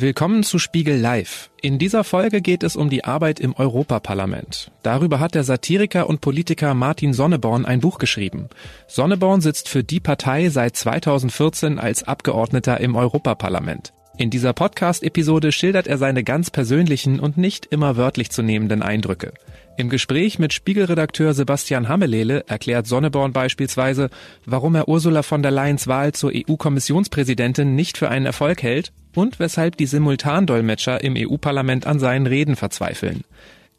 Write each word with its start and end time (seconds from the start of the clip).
Willkommen 0.00 0.44
zu 0.44 0.58
Spiegel 0.58 0.98
Live. 0.98 1.50
In 1.60 1.78
dieser 1.78 2.04
Folge 2.04 2.40
geht 2.40 2.62
es 2.62 2.74
um 2.74 2.88
die 2.88 3.04
Arbeit 3.04 3.38
im 3.38 3.54
Europaparlament. 3.54 4.70
Darüber 4.82 5.20
hat 5.20 5.34
der 5.34 5.44
Satiriker 5.44 6.08
und 6.08 6.22
Politiker 6.22 6.72
Martin 6.72 7.12
Sonneborn 7.12 7.66
ein 7.66 7.80
Buch 7.80 7.98
geschrieben. 7.98 8.48
Sonneborn 8.86 9.42
sitzt 9.42 9.68
für 9.68 9.84
die 9.84 10.00
Partei 10.00 10.48
seit 10.48 10.74
2014 10.74 11.78
als 11.78 12.02
Abgeordneter 12.08 12.80
im 12.80 12.96
Europaparlament. 12.96 13.92
In 14.16 14.30
dieser 14.30 14.54
Podcast-Episode 14.54 15.52
schildert 15.52 15.86
er 15.86 15.98
seine 15.98 16.24
ganz 16.24 16.50
persönlichen 16.50 17.20
und 17.20 17.36
nicht 17.36 17.66
immer 17.66 17.98
wörtlich 17.98 18.30
zu 18.30 18.42
nehmenden 18.42 18.80
Eindrücke. 18.80 19.34
Im 19.76 19.90
Gespräch 19.90 20.38
mit 20.38 20.54
Spiegelredakteur 20.54 21.34
Sebastian 21.34 21.90
Hammelele 21.90 22.44
erklärt 22.48 22.86
Sonneborn 22.86 23.34
beispielsweise, 23.34 24.08
warum 24.46 24.74
er 24.76 24.88
Ursula 24.88 25.22
von 25.22 25.42
der 25.42 25.50
Leyens 25.50 25.88
Wahl 25.88 26.12
zur 26.12 26.32
EU-Kommissionspräsidentin 26.34 27.74
nicht 27.74 27.98
für 27.98 28.08
einen 28.08 28.24
Erfolg 28.24 28.62
hält 28.62 28.92
und 29.14 29.38
weshalb 29.38 29.76
die 29.76 29.86
Simultandolmetscher 29.86 31.02
im 31.02 31.14
EU-Parlament 31.16 31.86
an 31.86 31.98
seinen 31.98 32.26
Reden 32.26 32.56
verzweifeln. 32.56 33.24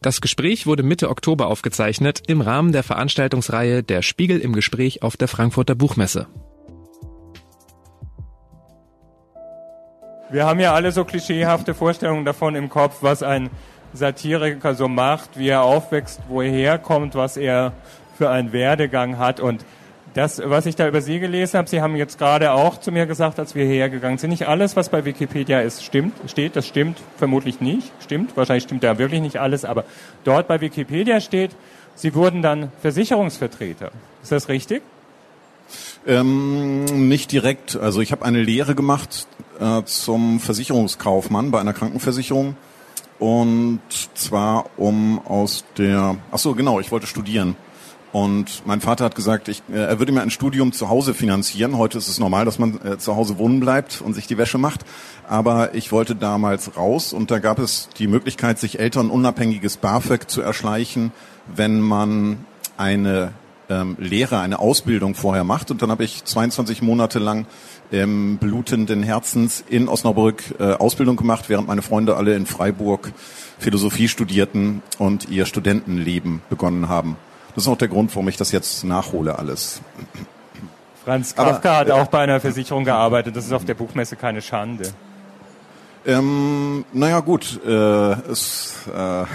Das 0.01 0.19
Gespräch 0.19 0.65
wurde 0.65 0.81
Mitte 0.81 1.09
Oktober 1.09 1.47
aufgezeichnet 1.47 2.23
im 2.27 2.41
Rahmen 2.41 2.71
der 2.71 2.81
Veranstaltungsreihe 2.81 3.83
Der 3.83 4.01
Spiegel 4.01 4.39
im 4.39 4.53
Gespräch 4.53 5.03
auf 5.03 5.15
der 5.15 5.27
Frankfurter 5.27 5.75
Buchmesse. 5.75 6.27
Wir 10.31 10.45
haben 10.45 10.59
ja 10.59 10.73
alle 10.73 10.91
so 10.91 11.03
klischeehafte 11.03 11.73
Vorstellungen 11.73 12.25
davon 12.25 12.55
im 12.55 12.69
Kopf, 12.69 12.99
was 13.01 13.21
ein 13.21 13.49
Satiriker 13.93 14.75
so 14.75 14.87
macht, 14.87 15.37
wie 15.37 15.49
er 15.49 15.63
aufwächst, 15.63 16.21
wo 16.29 16.41
er 16.41 16.49
herkommt, 16.49 17.15
was 17.15 17.37
er 17.37 17.73
für 18.17 18.29
einen 18.29 18.53
Werdegang 18.53 19.17
hat. 19.17 19.39
Und 19.39 19.65
das, 20.13 20.41
was 20.43 20.65
ich 20.65 20.75
da 20.75 20.87
über 20.87 21.01
Sie 21.01 21.19
gelesen 21.19 21.57
habe, 21.57 21.69
Sie 21.69 21.81
haben 21.81 21.95
jetzt 21.95 22.17
gerade 22.17 22.51
auch 22.51 22.79
zu 22.79 22.91
mir 22.91 23.05
gesagt, 23.05 23.39
als 23.39 23.55
wir 23.55 23.65
hergegangen 23.65 24.17
sind, 24.17 24.31
nicht 24.31 24.47
alles, 24.47 24.75
was 24.75 24.89
bei 24.89 25.05
Wikipedia 25.05 25.61
ist, 25.61 25.83
stimmt, 25.83 26.13
steht, 26.29 26.55
das 26.55 26.67
stimmt 26.67 26.97
vermutlich 27.17 27.61
nicht, 27.61 27.91
stimmt, 28.03 28.35
wahrscheinlich 28.35 28.63
stimmt 28.63 28.83
da 28.83 28.97
wirklich 28.97 29.21
nicht 29.21 29.39
alles, 29.39 29.63
aber 29.63 29.85
dort 30.23 30.47
bei 30.47 30.59
Wikipedia 30.61 31.21
steht, 31.21 31.51
Sie 31.95 32.15
wurden 32.15 32.41
dann 32.41 32.71
Versicherungsvertreter. 32.81 33.91
Ist 34.23 34.31
das 34.31 34.49
richtig? 34.49 34.81
Ähm, 36.07 36.85
nicht 37.07 37.31
direkt. 37.31 37.75
Also 37.75 38.01
ich 38.01 38.11
habe 38.11 38.25
eine 38.25 38.41
Lehre 38.41 38.75
gemacht 38.75 39.27
äh, 39.59 39.83
zum 39.83 40.39
Versicherungskaufmann 40.39 41.51
bei 41.51 41.59
einer 41.59 41.73
Krankenversicherung. 41.73 42.55
Und 43.19 43.81
zwar 44.15 44.65
um 44.77 45.21
aus 45.25 45.63
der, 45.77 46.17
ach 46.31 46.39
so 46.39 46.55
genau, 46.55 46.79
ich 46.79 46.91
wollte 46.91 47.05
studieren. 47.05 47.55
Und 48.11 48.63
mein 48.65 48.81
Vater 48.81 49.05
hat 49.05 49.15
gesagt, 49.15 49.47
ich, 49.47 49.63
äh, 49.71 49.77
er 49.77 49.99
würde 49.99 50.11
mir 50.11 50.21
ein 50.21 50.31
Studium 50.31 50.73
zu 50.73 50.89
Hause 50.89 51.13
finanzieren. 51.13 51.77
Heute 51.77 51.97
ist 51.97 52.09
es 52.09 52.19
normal, 52.19 52.45
dass 52.45 52.59
man 52.59 52.79
äh, 52.85 52.97
zu 52.97 53.15
Hause 53.15 53.37
wohnen 53.37 53.59
bleibt 53.59 54.01
und 54.01 54.13
sich 54.13 54.27
die 54.27 54.37
Wäsche 54.37 54.57
macht. 54.57 54.81
Aber 55.27 55.73
ich 55.75 55.91
wollte 55.91 56.15
damals 56.15 56.75
raus 56.75 57.13
und 57.13 57.31
da 57.31 57.39
gab 57.39 57.59
es 57.59 57.87
die 57.97 58.07
Möglichkeit, 58.07 58.59
sich 58.59 58.79
elternunabhängiges 58.79 59.77
BAföG 59.77 60.29
zu 60.29 60.41
erschleichen, 60.41 61.11
wenn 61.55 61.79
man 61.79 62.45
eine 62.75 63.31
ähm, 63.69 63.95
Lehre, 63.97 64.39
eine 64.39 64.59
Ausbildung 64.59 65.15
vorher 65.15 65.45
macht. 65.45 65.71
Und 65.71 65.81
dann 65.81 65.89
habe 65.89 66.03
ich 66.03 66.25
22 66.25 66.81
Monate 66.81 67.19
lang 67.19 67.45
ähm, 67.93 68.37
blutenden 68.39 69.03
Herzens 69.03 69.63
in 69.69 69.87
Osnabrück 69.87 70.43
äh, 70.59 70.73
Ausbildung 70.73 71.15
gemacht, 71.15 71.45
während 71.47 71.67
meine 71.67 71.81
Freunde 71.81 72.17
alle 72.17 72.35
in 72.35 72.45
Freiburg 72.45 73.13
Philosophie 73.57 74.09
studierten 74.09 74.81
und 74.97 75.29
ihr 75.29 75.45
Studentenleben 75.45 76.41
begonnen 76.49 76.89
haben. 76.89 77.15
Das 77.55 77.65
ist 77.65 77.67
auch 77.67 77.77
der 77.77 77.87
Grund, 77.87 78.13
warum 78.15 78.27
ich 78.27 78.37
das 78.37 78.51
jetzt 78.51 78.83
nachhole 78.83 79.37
alles. 79.37 79.81
Franz 81.03 81.35
Kafka 81.35 81.69
Aber, 81.69 81.79
hat 81.79 81.89
äh, 81.89 81.91
auch 81.91 82.07
bei 82.07 82.19
einer 82.19 82.39
Versicherung 82.39 82.85
gearbeitet. 82.85 83.35
Das 83.35 83.45
ist 83.45 83.53
auf 83.53 83.65
der 83.65 83.73
Buchmesse 83.73 84.15
keine 84.15 84.41
Schande. 84.41 84.91
Ähm, 86.05 86.85
naja 86.93 87.19
gut, 87.19 87.59
äh, 87.65 87.71
es, 87.71 88.75
äh, 88.95 89.25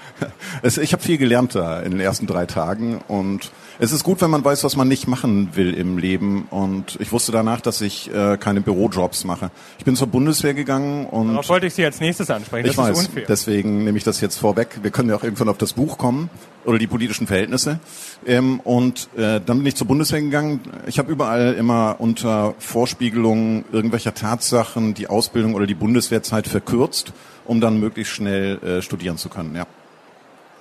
es, 0.62 0.78
ich 0.78 0.92
habe 0.92 1.02
viel 1.02 1.18
gelernt 1.18 1.54
da 1.54 1.80
in 1.80 1.92
den 1.92 2.00
ersten 2.00 2.26
drei 2.26 2.46
Tagen 2.46 3.00
und 3.08 3.50
es 3.80 3.92
ist 3.92 4.02
gut, 4.02 4.20
wenn 4.20 4.30
man 4.30 4.44
weiß, 4.44 4.64
was 4.64 4.74
man 4.76 4.88
nicht 4.88 5.06
machen 5.06 5.50
will 5.54 5.72
im 5.72 5.98
Leben. 5.98 6.48
Und 6.50 6.98
ich 7.00 7.12
wusste 7.12 7.30
danach, 7.30 7.60
dass 7.60 7.80
ich 7.80 8.12
äh, 8.12 8.36
keine 8.36 8.60
Bürojobs 8.60 9.24
mache. 9.24 9.50
Ich 9.78 9.84
bin 9.84 9.94
zur 9.94 10.08
Bundeswehr 10.08 10.54
gegangen 10.54 11.06
und. 11.06 11.28
Darauf 11.28 11.48
wollte 11.48 11.66
ich 11.66 11.74
Sie 11.74 11.84
als 11.84 12.00
nächstes 12.00 12.28
ansprechen. 12.30 12.66
Das 12.66 12.72
ich 12.72 12.78
weiß, 12.78 12.98
unfair. 12.98 13.24
deswegen 13.28 13.84
nehme 13.84 13.96
ich 13.96 14.04
das 14.04 14.20
jetzt 14.20 14.36
vorweg. 14.36 14.80
Wir 14.82 14.90
können 14.90 15.08
ja 15.10 15.16
auch 15.16 15.22
irgendwann 15.22 15.48
auf 15.48 15.58
das 15.58 15.74
Buch 15.74 15.96
kommen 15.96 16.28
oder 16.64 16.78
die 16.78 16.88
politischen 16.88 17.28
Verhältnisse. 17.28 17.78
Ähm, 18.26 18.58
und 18.60 19.08
äh, 19.16 19.40
dann 19.44 19.58
bin 19.58 19.66
ich 19.66 19.76
zur 19.76 19.86
Bundeswehr 19.86 20.20
gegangen. 20.20 20.60
Ich 20.86 20.98
habe 20.98 21.12
überall 21.12 21.54
immer 21.54 21.96
unter 21.98 22.54
Vorspiegelung 22.58 23.64
irgendwelcher 23.70 24.12
Tatsachen 24.12 24.94
die 24.94 25.06
Ausbildung 25.06 25.54
oder 25.54 25.66
die 25.66 25.74
Bundeswehrzeit 25.74 26.48
verkürzt, 26.48 27.12
um 27.44 27.60
dann 27.60 27.78
möglichst 27.78 28.12
schnell 28.12 28.58
äh, 28.58 28.82
studieren 28.82 29.18
zu 29.18 29.28
können. 29.28 29.54
Ja. 29.54 29.66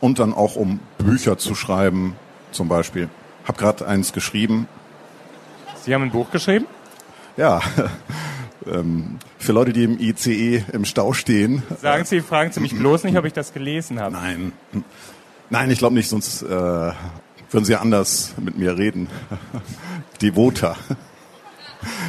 Und 0.01 0.19
dann 0.19 0.33
auch 0.33 0.55
um 0.55 0.79
Bücher 0.99 1.39
zu 1.39 1.55
schreiben, 1.55 2.15
zum 2.51 2.67
Beispiel. 2.67 3.09
Hab 3.45 3.57
gerade 3.57 3.87
eins 3.87 4.13
geschrieben. 4.13 4.67
Sie 5.83 5.93
haben 5.93 6.03
ein 6.03 6.11
Buch 6.11 6.31
geschrieben? 6.31 6.65
Ja. 7.35 7.61
Ähm, 8.69 9.19
für 9.37 9.53
Leute, 9.53 9.71
die 9.71 9.85
im 9.85 9.97
ICE 9.97 10.63
im 10.73 10.83
Stau 10.83 11.13
stehen. 11.13 11.63
Sagen 11.81 12.03
Sie, 12.03 12.19
fragen 12.19 12.51
Sie 12.51 12.59
mich 12.59 12.77
bloß 12.77 13.05
nicht, 13.05 13.17
ob 13.17 13.23
ich 13.23 13.31
das 13.31 13.53
gelesen 13.53 13.97
habe. 13.97 14.11
Nein. 14.11 14.51
Nein, 15.49 15.71
ich 15.71 15.79
glaube 15.79 15.95
nicht, 15.95 16.09
sonst 16.09 16.41
äh, 16.41 16.47
würden 16.47 17.63
Sie 17.63 17.75
anders 17.77 18.33
mit 18.37 18.57
mir 18.57 18.77
reden. 18.77 19.07
Devota. 20.21 20.75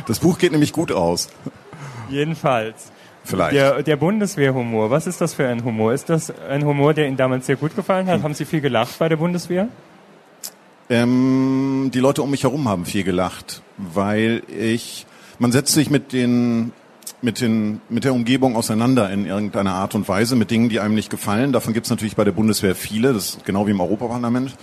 Das 0.08 0.18
Buch 0.18 0.38
geht 0.38 0.50
nämlich 0.50 0.72
gut 0.72 0.90
aus. 0.90 1.28
Jedenfalls. 2.08 2.90
Vielleicht. 3.22 3.54
Der, 3.54 3.82
der 3.82 3.96
Bundeswehrhumor, 3.96 4.90
was 4.90 5.06
ist 5.06 5.20
das 5.20 5.34
für 5.34 5.46
ein 5.46 5.62
Humor? 5.62 5.92
Ist 5.92 6.08
das 6.08 6.32
ein 6.48 6.64
Humor, 6.64 6.94
der 6.94 7.06
Ihnen 7.06 7.18
damals 7.18 7.46
sehr 7.46 7.56
gut 7.56 7.76
gefallen 7.76 8.06
hat? 8.06 8.16
Hm. 8.16 8.22
Haben 8.22 8.34
Sie 8.34 8.46
viel 8.46 8.62
gelacht 8.62 8.98
bei 8.98 9.08
der 9.08 9.16
Bundeswehr? 9.16 9.68
Ähm, 10.90 11.90
die 11.92 12.00
Leute 12.00 12.22
um 12.22 12.30
mich 12.30 12.44
herum 12.44 12.68
haben 12.68 12.86
viel 12.86 13.04
gelacht, 13.04 13.62
weil 13.76 14.42
ich, 14.48 15.06
man 15.38 15.52
setzt 15.52 15.74
sich 15.74 15.90
mit 15.90 16.12
den, 16.12 16.72
mit 17.20 17.40
den, 17.42 17.82
mit 17.90 18.04
der 18.04 18.14
Umgebung 18.14 18.56
auseinander 18.56 19.10
in 19.10 19.26
irgendeiner 19.26 19.74
Art 19.74 19.94
und 19.94 20.08
Weise, 20.08 20.34
mit 20.34 20.50
Dingen, 20.50 20.70
die 20.70 20.80
einem 20.80 20.94
nicht 20.94 21.10
gefallen. 21.10 21.52
Davon 21.52 21.74
gibt 21.74 21.86
es 21.86 21.90
natürlich 21.90 22.16
bei 22.16 22.24
der 22.24 22.32
Bundeswehr 22.32 22.74
viele, 22.74 23.12
das 23.12 23.30
ist 23.30 23.44
genau 23.44 23.66
wie 23.66 23.72
im 23.72 23.80
Europaparlament. 23.80 24.54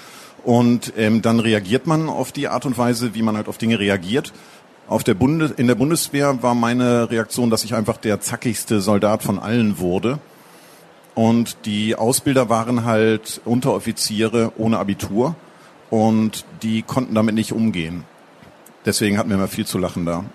Und 0.43 0.93
ähm, 0.97 1.21
dann 1.21 1.39
reagiert 1.39 1.85
man 1.85 2.09
auf 2.09 2.31
die 2.31 2.47
Art 2.47 2.65
und 2.65 2.77
Weise, 2.77 3.13
wie 3.13 3.21
man 3.21 3.35
halt 3.35 3.47
auf 3.47 3.57
Dinge 3.57 3.79
reagiert. 3.79 4.33
Auf 4.87 5.03
der 5.03 5.15
Bundes 5.15 5.51
in 5.51 5.67
der 5.67 5.75
Bundeswehr 5.75 6.41
war 6.43 6.53
meine 6.53 7.09
Reaktion, 7.09 7.49
dass 7.49 7.63
ich 7.63 7.73
einfach 7.73 7.97
der 7.97 8.19
zackigste 8.21 8.81
Soldat 8.81 9.23
von 9.23 9.39
allen 9.39 9.79
wurde. 9.79 10.19
Und 11.15 11.57
die 11.65 11.95
Ausbilder 11.95 12.49
waren 12.49 12.83
halt 12.85 13.41
Unteroffiziere 13.45 14.51
ohne 14.57 14.77
Abitur 14.77 15.35
und 15.89 16.45
die 16.61 16.81
konnten 16.81 17.15
damit 17.15 17.35
nicht 17.35 17.51
umgehen. 17.51 18.03
Deswegen 18.85 19.17
hatten 19.17 19.29
wir 19.29 19.37
immer 19.37 19.47
viel 19.47 19.65
zu 19.65 19.77
lachen 19.77 20.05
da. 20.05 20.25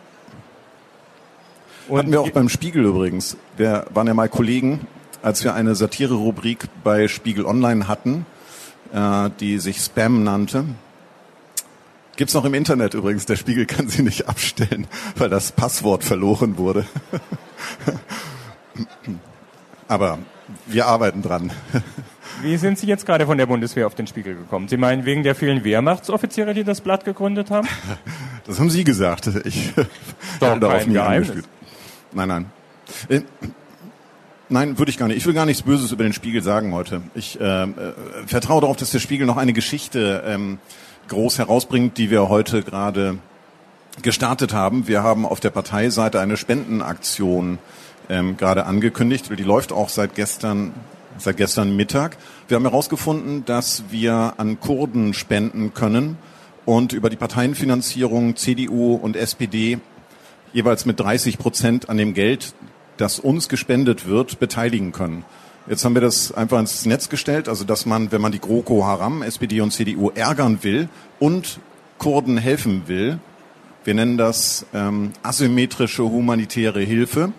Und 1.88 1.98
hatten 1.98 2.12
wir 2.12 2.20
auch 2.20 2.30
beim 2.30 2.48
Spiegel 2.48 2.84
übrigens. 2.84 3.36
Wir 3.56 3.86
waren 3.92 4.06
ja 4.06 4.14
mal 4.14 4.28
Kollegen, 4.28 4.86
als 5.22 5.42
wir 5.44 5.54
eine 5.54 5.74
Satire-Rubrik 5.74 6.68
bei 6.84 7.08
Spiegel 7.08 7.46
Online 7.46 7.88
hatten, 7.88 8.26
äh, 8.92 9.30
die 9.40 9.58
sich 9.58 9.78
Spam 9.78 10.22
nannte. 10.22 10.64
Gibt's 12.16 12.34
noch 12.34 12.44
im 12.44 12.54
Internet 12.54 12.94
übrigens. 12.94 13.26
Der 13.26 13.36
Spiegel 13.36 13.66
kann 13.66 13.88
sie 13.88 14.02
nicht 14.02 14.28
abstellen, 14.28 14.86
weil 15.16 15.30
das 15.30 15.52
Passwort 15.52 16.04
verloren 16.04 16.58
wurde. 16.58 16.86
Aber 19.88 20.18
wir 20.66 20.86
arbeiten 20.86 21.22
dran. 21.22 21.50
Wie 22.42 22.56
sind 22.56 22.78
Sie 22.78 22.86
jetzt 22.86 23.06
gerade 23.06 23.26
von 23.26 23.38
der 23.38 23.46
Bundeswehr 23.46 23.86
auf 23.86 23.94
den 23.94 24.06
Spiegel 24.06 24.34
gekommen? 24.34 24.68
Sie 24.68 24.76
meinen 24.76 25.04
wegen 25.04 25.22
der 25.22 25.34
vielen 25.34 25.64
Wehrmachtsoffiziere, 25.64 26.54
die 26.54 26.64
das 26.64 26.80
Blatt 26.80 27.04
gegründet 27.04 27.50
haben? 27.50 27.68
Das 28.46 28.58
haben 28.58 28.70
Sie 28.70 28.82
gesagt. 28.82 29.28
Ich 29.44 29.74
Doch 30.40 30.58
darauf 30.58 30.84
nie 30.86 30.98
angespielt. 30.98 31.44
Nein, 32.10 32.28
nein. 32.28 32.46
Äh, 33.08 33.20
nein, 34.48 34.76
würde 34.76 34.90
ich 34.90 34.98
gar 34.98 35.06
nicht. 35.06 35.18
Ich 35.18 35.26
will 35.26 35.34
gar 35.34 35.46
nichts 35.46 35.62
Böses 35.62 35.92
über 35.92 36.02
den 36.02 36.12
Spiegel 36.12 36.42
sagen 36.42 36.72
heute. 36.72 37.02
Ich 37.14 37.38
äh, 37.38 37.44
äh, 37.44 37.68
vertraue 38.26 38.62
darauf, 38.62 38.76
dass 38.76 38.90
der 38.90 38.98
Spiegel 38.98 39.26
noch 39.26 39.36
eine 39.36 39.52
Geschichte 39.52 40.24
ähm, 40.26 40.58
groß 41.08 41.38
herausbringt, 41.38 41.96
die 41.96 42.10
wir 42.10 42.28
heute 42.28 42.62
gerade 42.62 43.18
gestartet 44.02 44.52
haben. 44.52 44.88
Wir 44.88 45.04
haben 45.04 45.26
auf 45.26 45.38
der 45.38 45.50
Parteiseite 45.50 46.18
eine 46.18 46.36
Spendenaktion 46.36 47.58
ähm, 48.08 48.36
gerade 48.36 48.66
angekündigt. 48.66 49.30
Die 49.38 49.42
läuft 49.44 49.70
auch 49.70 49.90
seit 49.90 50.16
gestern 50.16 50.72
seit 51.20 51.36
gestern 51.36 51.76
Mittag. 51.76 52.16
Wir 52.48 52.56
haben 52.56 52.64
herausgefunden, 52.64 53.44
dass 53.44 53.84
wir 53.90 54.34
an 54.38 54.58
Kurden 54.58 55.14
spenden 55.14 55.74
können 55.74 56.16
und 56.64 56.92
über 56.92 57.10
die 57.10 57.16
Parteienfinanzierung 57.16 58.36
CDU 58.36 58.94
und 58.94 59.16
SPD 59.16 59.78
jeweils 60.52 60.86
mit 60.86 60.98
30 60.98 61.38
Prozent 61.38 61.88
an 61.88 61.96
dem 61.96 62.14
Geld, 62.14 62.54
das 62.96 63.18
uns 63.18 63.48
gespendet 63.48 64.06
wird, 64.06 64.40
beteiligen 64.40 64.92
können. 64.92 65.24
Jetzt 65.68 65.84
haben 65.84 65.94
wir 65.94 66.00
das 66.00 66.32
einfach 66.32 66.58
ins 66.58 66.86
Netz 66.86 67.08
gestellt, 67.08 67.48
also 67.48 67.64
dass 67.64 67.86
man, 67.86 68.10
wenn 68.12 68.20
man 68.20 68.32
die 68.32 68.40
GroKo 68.40 68.84
Haram, 68.84 69.22
SPD 69.22 69.60
und 69.60 69.72
CDU 69.72 70.10
ärgern 70.10 70.58
will 70.62 70.88
und 71.18 71.60
Kurden 71.98 72.38
helfen 72.38 72.84
will, 72.86 73.18
wir 73.84 73.94
nennen 73.94 74.16
das 74.18 74.66
ähm, 74.74 75.12
asymmetrische 75.22 76.02
humanitäre 76.04 76.80
Hilfe, 76.80 77.32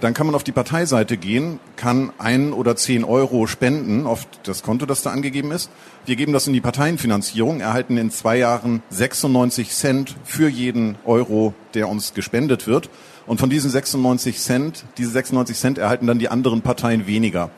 dann 0.00 0.12
kann 0.12 0.26
man 0.26 0.34
auf 0.34 0.44
die 0.44 0.52
Parteiseite 0.52 1.16
gehen, 1.16 1.58
kann 1.76 2.12
ein 2.18 2.52
oder 2.52 2.76
zehn 2.76 3.02
Euro 3.04 3.46
spenden 3.46 4.06
auf 4.06 4.26
das 4.42 4.62
Konto, 4.62 4.84
das 4.84 5.02
da 5.02 5.10
angegeben 5.10 5.52
ist. 5.52 5.70
Wir 6.04 6.16
geben 6.16 6.32
das 6.32 6.46
in 6.46 6.52
die 6.52 6.60
Parteienfinanzierung, 6.60 7.60
erhalten 7.60 7.96
in 7.96 8.10
zwei 8.10 8.36
Jahren 8.36 8.82
96 8.90 9.70
Cent 9.70 10.16
für 10.24 10.48
jeden 10.48 10.96
Euro, 11.04 11.54
der 11.74 11.88
uns 11.88 12.12
gespendet 12.12 12.66
wird. 12.66 12.90
Und 13.26 13.40
von 13.40 13.50
diesen 13.50 13.70
96 13.70 14.38
Cent, 14.38 14.84
diese 14.98 15.10
96 15.10 15.56
Cent 15.56 15.78
erhalten 15.78 16.06
dann 16.06 16.18
die 16.18 16.28
anderen 16.28 16.60
Parteien 16.60 17.06
weniger. 17.06 17.50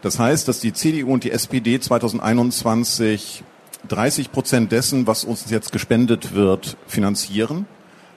Das 0.00 0.18
heißt, 0.18 0.48
dass 0.48 0.60
die 0.60 0.72
CDU 0.72 1.12
und 1.12 1.24
die 1.24 1.30
SPD 1.30 1.78
2021 1.78 3.44
30 3.88 4.32
Prozent 4.32 4.72
dessen, 4.72 5.06
was 5.06 5.24
uns 5.24 5.50
jetzt 5.50 5.72
gespendet 5.72 6.34
wird, 6.34 6.76
finanzieren. 6.86 7.66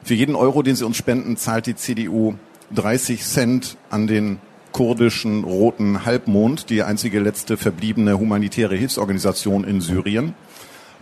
Für 0.03 0.13
jeden 0.13 0.35
Euro, 0.35 0.63
den 0.63 0.75
sie 0.75 0.85
uns 0.85 0.95
spenden, 0.95 1.35
zahlt 1.35 1.65
die 1.65 1.75
CDU 1.75 2.35
30 2.73 3.23
Cent 3.23 3.77
an 3.89 4.07
den 4.07 4.39
kurdischen 4.71 5.43
Roten 5.43 6.05
Halbmond, 6.05 6.69
die 6.69 6.83
einzige 6.83 7.19
letzte 7.19 7.57
verbliebene 7.57 8.19
humanitäre 8.19 8.75
Hilfsorganisation 8.75 9.63
in 9.63 9.81
Syrien. 9.81 10.33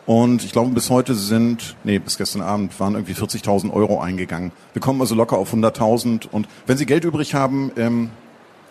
Und 0.05 0.43
ich 0.43 0.51
glaube, 0.51 0.71
bis 0.71 0.89
heute 0.91 1.15
sind, 1.15 1.75
nee, 1.83 1.97
bis 1.97 2.17
gestern 2.17 2.41
Abend 2.41 2.79
waren 2.79 2.93
irgendwie 2.93 3.13
40.000 3.13 3.73
Euro 3.73 3.99
eingegangen. 3.99 4.51
Wir 4.73 4.81
kommen 4.81 5.01
also 5.01 5.15
locker 5.15 5.37
auf 5.37 5.53
100.000. 5.53 6.27
Und 6.29 6.47
wenn 6.67 6.77
Sie 6.77 6.85
Geld 6.85 7.05
übrig 7.05 7.33
haben, 7.33 7.71
ähm, 7.75 8.11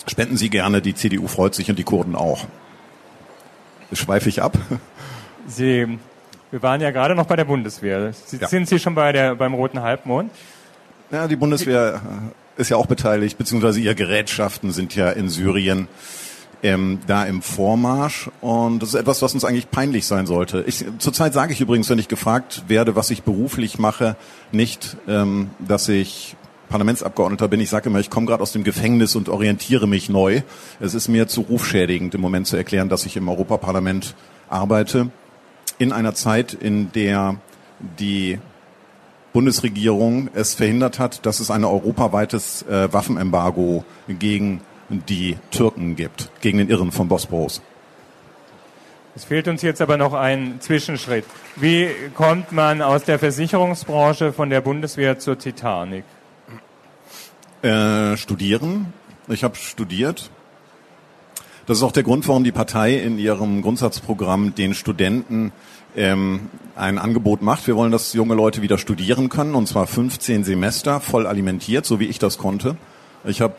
spenden 0.06 0.37
Sie 0.37 0.49
gerne. 0.49 0.81
Die 0.81 0.94
CDU 0.94 1.26
freut 1.26 1.55
sich 1.55 1.69
und 1.69 1.79
die 1.79 1.85
Kurden 1.85 2.14
auch. 2.14 2.46
Schweife 3.93 4.29
ich 4.29 4.43
ab? 4.43 4.56
Sie, 5.46 5.99
wir 6.50 6.62
waren 6.62 6.81
ja 6.81 6.93
gerade 6.93 7.14
noch 7.14 7.26
bei 7.26 7.37
der 7.37 7.44
Bundeswehr. 7.44 8.12
Sie, 8.12 8.37
ja. 8.37 8.46
Sind 8.46 8.69
Sie 8.69 8.79
schon 8.79 8.94
bei 8.94 9.12
der, 9.12 9.35
beim 9.35 9.55
Roten 9.55 9.82
Halbmond? 9.82 10.31
Ja, 11.11 11.26
die 11.26 11.37
Bundeswehr 11.37 12.00
ist 12.56 12.70
ja 12.70 12.76
auch 12.76 12.86
beteiligt, 12.86 13.38
beziehungsweise 13.38 13.80
ihre 13.80 13.94
Gerätschaften 13.94 14.72
sind 14.72 14.94
ja 14.94 15.10
in 15.10 15.28
Syrien 15.28 15.88
ähm, 16.62 17.00
da 17.06 17.24
im 17.24 17.42
Vormarsch. 17.42 18.30
Und 18.40 18.80
das 18.80 18.90
ist 18.90 18.94
etwas, 18.94 19.22
was 19.22 19.34
uns 19.34 19.44
eigentlich 19.44 19.70
peinlich 19.70 20.06
sein 20.06 20.26
sollte. 20.26 20.64
Ich, 20.66 20.84
zurzeit 20.98 21.34
sage 21.34 21.52
ich 21.52 21.60
übrigens, 21.60 21.90
wenn 21.90 21.98
ich 21.98 22.08
gefragt 22.08 22.64
werde, 22.68 22.96
was 22.96 23.10
ich 23.10 23.22
beruflich 23.22 23.78
mache, 23.78 24.16
nicht, 24.50 24.96
ähm, 25.06 25.50
dass 25.58 25.88
ich 25.88 26.36
Parlamentsabgeordneter 26.68 27.48
bin. 27.48 27.60
Ich 27.60 27.70
sage 27.70 27.90
immer, 27.90 28.00
ich 28.00 28.10
komme 28.10 28.26
gerade 28.26 28.42
aus 28.42 28.52
dem 28.52 28.64
Gefängnis 28.64 29.14
und 29.14 29.28
orientiere 29.28 29.86
mich 29.86 30.08
neu. 30.08 30.40
Es 30.80 30.94
ist 30.94 31.08
mir 31.08 31.28
zu 31.28 31.42
rufschädigend, 31.42 32.14
im 32.14 32.20
Moment 32.20 32.46
zu 32.46 32.56
erklären, 32.56 32.88
dass 32.88 33.04
ich 33.06 33.16
im 33.16 33.28
Europaparlament 33.28 34.14
arbeite. 34.48 35.10
In 35.78 35.92
einer 35.92 36.14
Zeit, 36.14 36.54
in 36.54 36.90
der 36.92 37.36
die 37.98 38.38
Bundesregierung 39.34 40.31
es 40.32 40.54
verhindert 40.54 41.00
hat, 41.00 41.26
dass 41.26 41.40
es 41.40 41.50
ein 41.50 41.64
europaweites 41.64 42.62
äh, 42.62 42.90
Waffenembargo 42.92 43.84
gegen 44.08 44.60
die 44.88 45.36
Türken 45.50 45.96
gibt, 45.96 46.31
gegen 46.40 46.58
den 46.58 46.70
Irren 46.70 46.92
vom 46.92 47.08
Bosporus. 47.08 47.60
Es 49.16 49.25
fehlt 49.25 49.48
uns 49.48 49.62
jetzt 49.62 49.82
aber 49.82 49.96
noch 49.96 50.14
ein 50.14 50.60
Zwischenschritt. 50.60 51.25
Wie 51.56 51.88
kommt 52.14 52.52
man 52.52 52.81
aus 52.81 53.02
der 53.02 53.19
Versicherungsbranche 53.19 54.32
von 54.32 54.50
der 54.50 54.60
Bundeswehr 54.60 55.19
zur 55.19 55.36
Titanic? 55.36 56.04
Äh, 57.62 58.16
studieren. 58.16 58.92
Ich 59.26 59.42
habe 59.42 59.56
studiert. 59.56 60.31
Das 61.66 61.78
ist 61.78 61.82
auch 61.82 61.92
der 61.92 62.04
Grund, 62.04 62.28
warum 62.28 62.44
die 62.44 62.52
Partei 62.52 62.98
in 62.98 63.19
ihrem 63.19 63.62
Grundsatzprogramm 63.62 64.54
den 64.54 64.75
Studenten 64.75 65.50
ähm, 65.96 66.50
ein 66.76 66.99
Angebot 66.99 67.43
macht. 67.43 67.67
Wir 67.67 67.76
wollen, 67.76 67.93
dass 67.93 68.12
junge 68.12 68.35
Leute 68.35 68.62
wieder 68.62 68.79
studieren 68.79 69.29
können, 69.29 69.55
und 69.55 69.69
zwar 69.69 69.87
15 69.87 70.44
Semester 70.44 71.00
voll 71.00 71.26
alimentiert, 71.26 71.87
so 71.87 72.00
wie 72.00 72.06
ich 72.06 72.19
das 72.19 72.38
konnte. 72.38 72.76
Ich 73.25 73.41
habe 73.41 73.55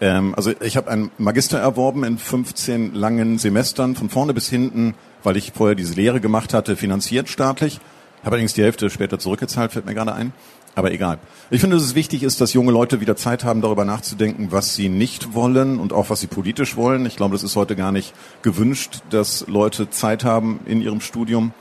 ähm, 0.00 0.34
also 0.34 0.52
ich 0.60 0.76
habe 0.76 0.90
einen 0.90 1.10
Magister 1.18 1.58
erworben 1.58 2.04
in 2.04 2.18
15 2.18 2.94
langen 2.94 3.38
Semestern, 3.38 3.94
von 3.96 4.10
vorne 4.10 4.34
bis 4.34 4.48
hinten, 4.48 4.94
weil 5.22 5.36
ich 5.36 5.52
vorher 5.54 5.74
diese 5.74 5.94
Lehre 5.94 6.20
gemacht 6.20 6.54
hatte, 6.54 6.76
finanziert 6.76 7.28
staatlich. 7.28 7.80
Habe 8.20 8.32
allerdings 8.32 8.54
die 8.54 8.62
Hälfte 8.62 8.90
später 8.90 9.18
zurückgezahlt, 9.18 9.72
fällt 9.72 9.86
mir 9.86 9.94
gerade 9.94 10.14
ein. 10.14 10.32
Aber 10.76 10.92
egal. 10.92 11.18
Ich 11.48 11.62
finde, 11.62 11.76
dass 11.76 11.84
es 11.86 11.94
wichtig 11.94 12.22
ist, 12.22 12.38
dass 12.42 12.52
junge 12.52 12.70
Leute 12.70 13.00
wieder 13.00 13.16
Zeit 13.16 13.44
haben, 13.44 13.62
darüber 13.62 13.86
nachzudenken, 13.86 14.48
was 14.52 14.74
sie 14.74 14.90
nicht 14.90 15.32
wollen 15.32 15.80
und 15.80 15.94
auch 15.94 16.10
was 16.10 16.20
sie 16.20 16.26
politisch 16.26 16.76
wollen. 16.76 17.06
Ich 17.06 17.16
glaube, 17.16 17.32
das 17.32 17.42
ist 17.42 17.56
heute 17.56 17.74
gar 17.76 17.92
nicht 17.92 18.12
gewünscht, 18.42 19.00
dass 19.08 19.46
Leute 19.48 19.88
Zeit 19.88 20.22
haben 20.22 20.60
in 20.66 20.82
ihrem 20.82 21.00
Studium. 21.00 21.54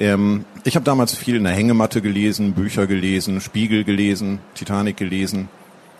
Ähm, 0.00 0.44
ich 0.64 0.74
habe 0.74 0.84
damals 0.84 1.14
viel 1.14 1.36
in 1.36 1.44
der 1.44 1.52
Hängematte 1.52 2.02
gelesen, 2.02 2.54
Bücher 2.54 2.88
gelesen, 2.88 3.40
Spiegel 3.40 3.84
gelesen, 3.84 4.40
Titanic 4.56 4.96
gelesen. 4.96 5.48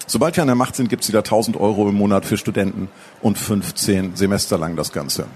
Sobald 0.09 0.35
wir 0.37 0.43
an 0.43 0.49
der 0.49 0.57
Macht 0.57 0.75
sind, 0.75 0.89
gibt 0.89 1.05
es 1.05 1.09
wieder 1.09 1.21
1000 1.21 1.57
Euro 1.57 1.89
im 1.89 1.95
Monat 1.95 2.25
für 2.25 2.37
Studenten 2.37 2.89
und 3.21 3.39
15 3.39 4.17
Semester 4.17 4.59
lang 4.59 4.75
das 4.75 4.91
Ganze. 4.93 5.27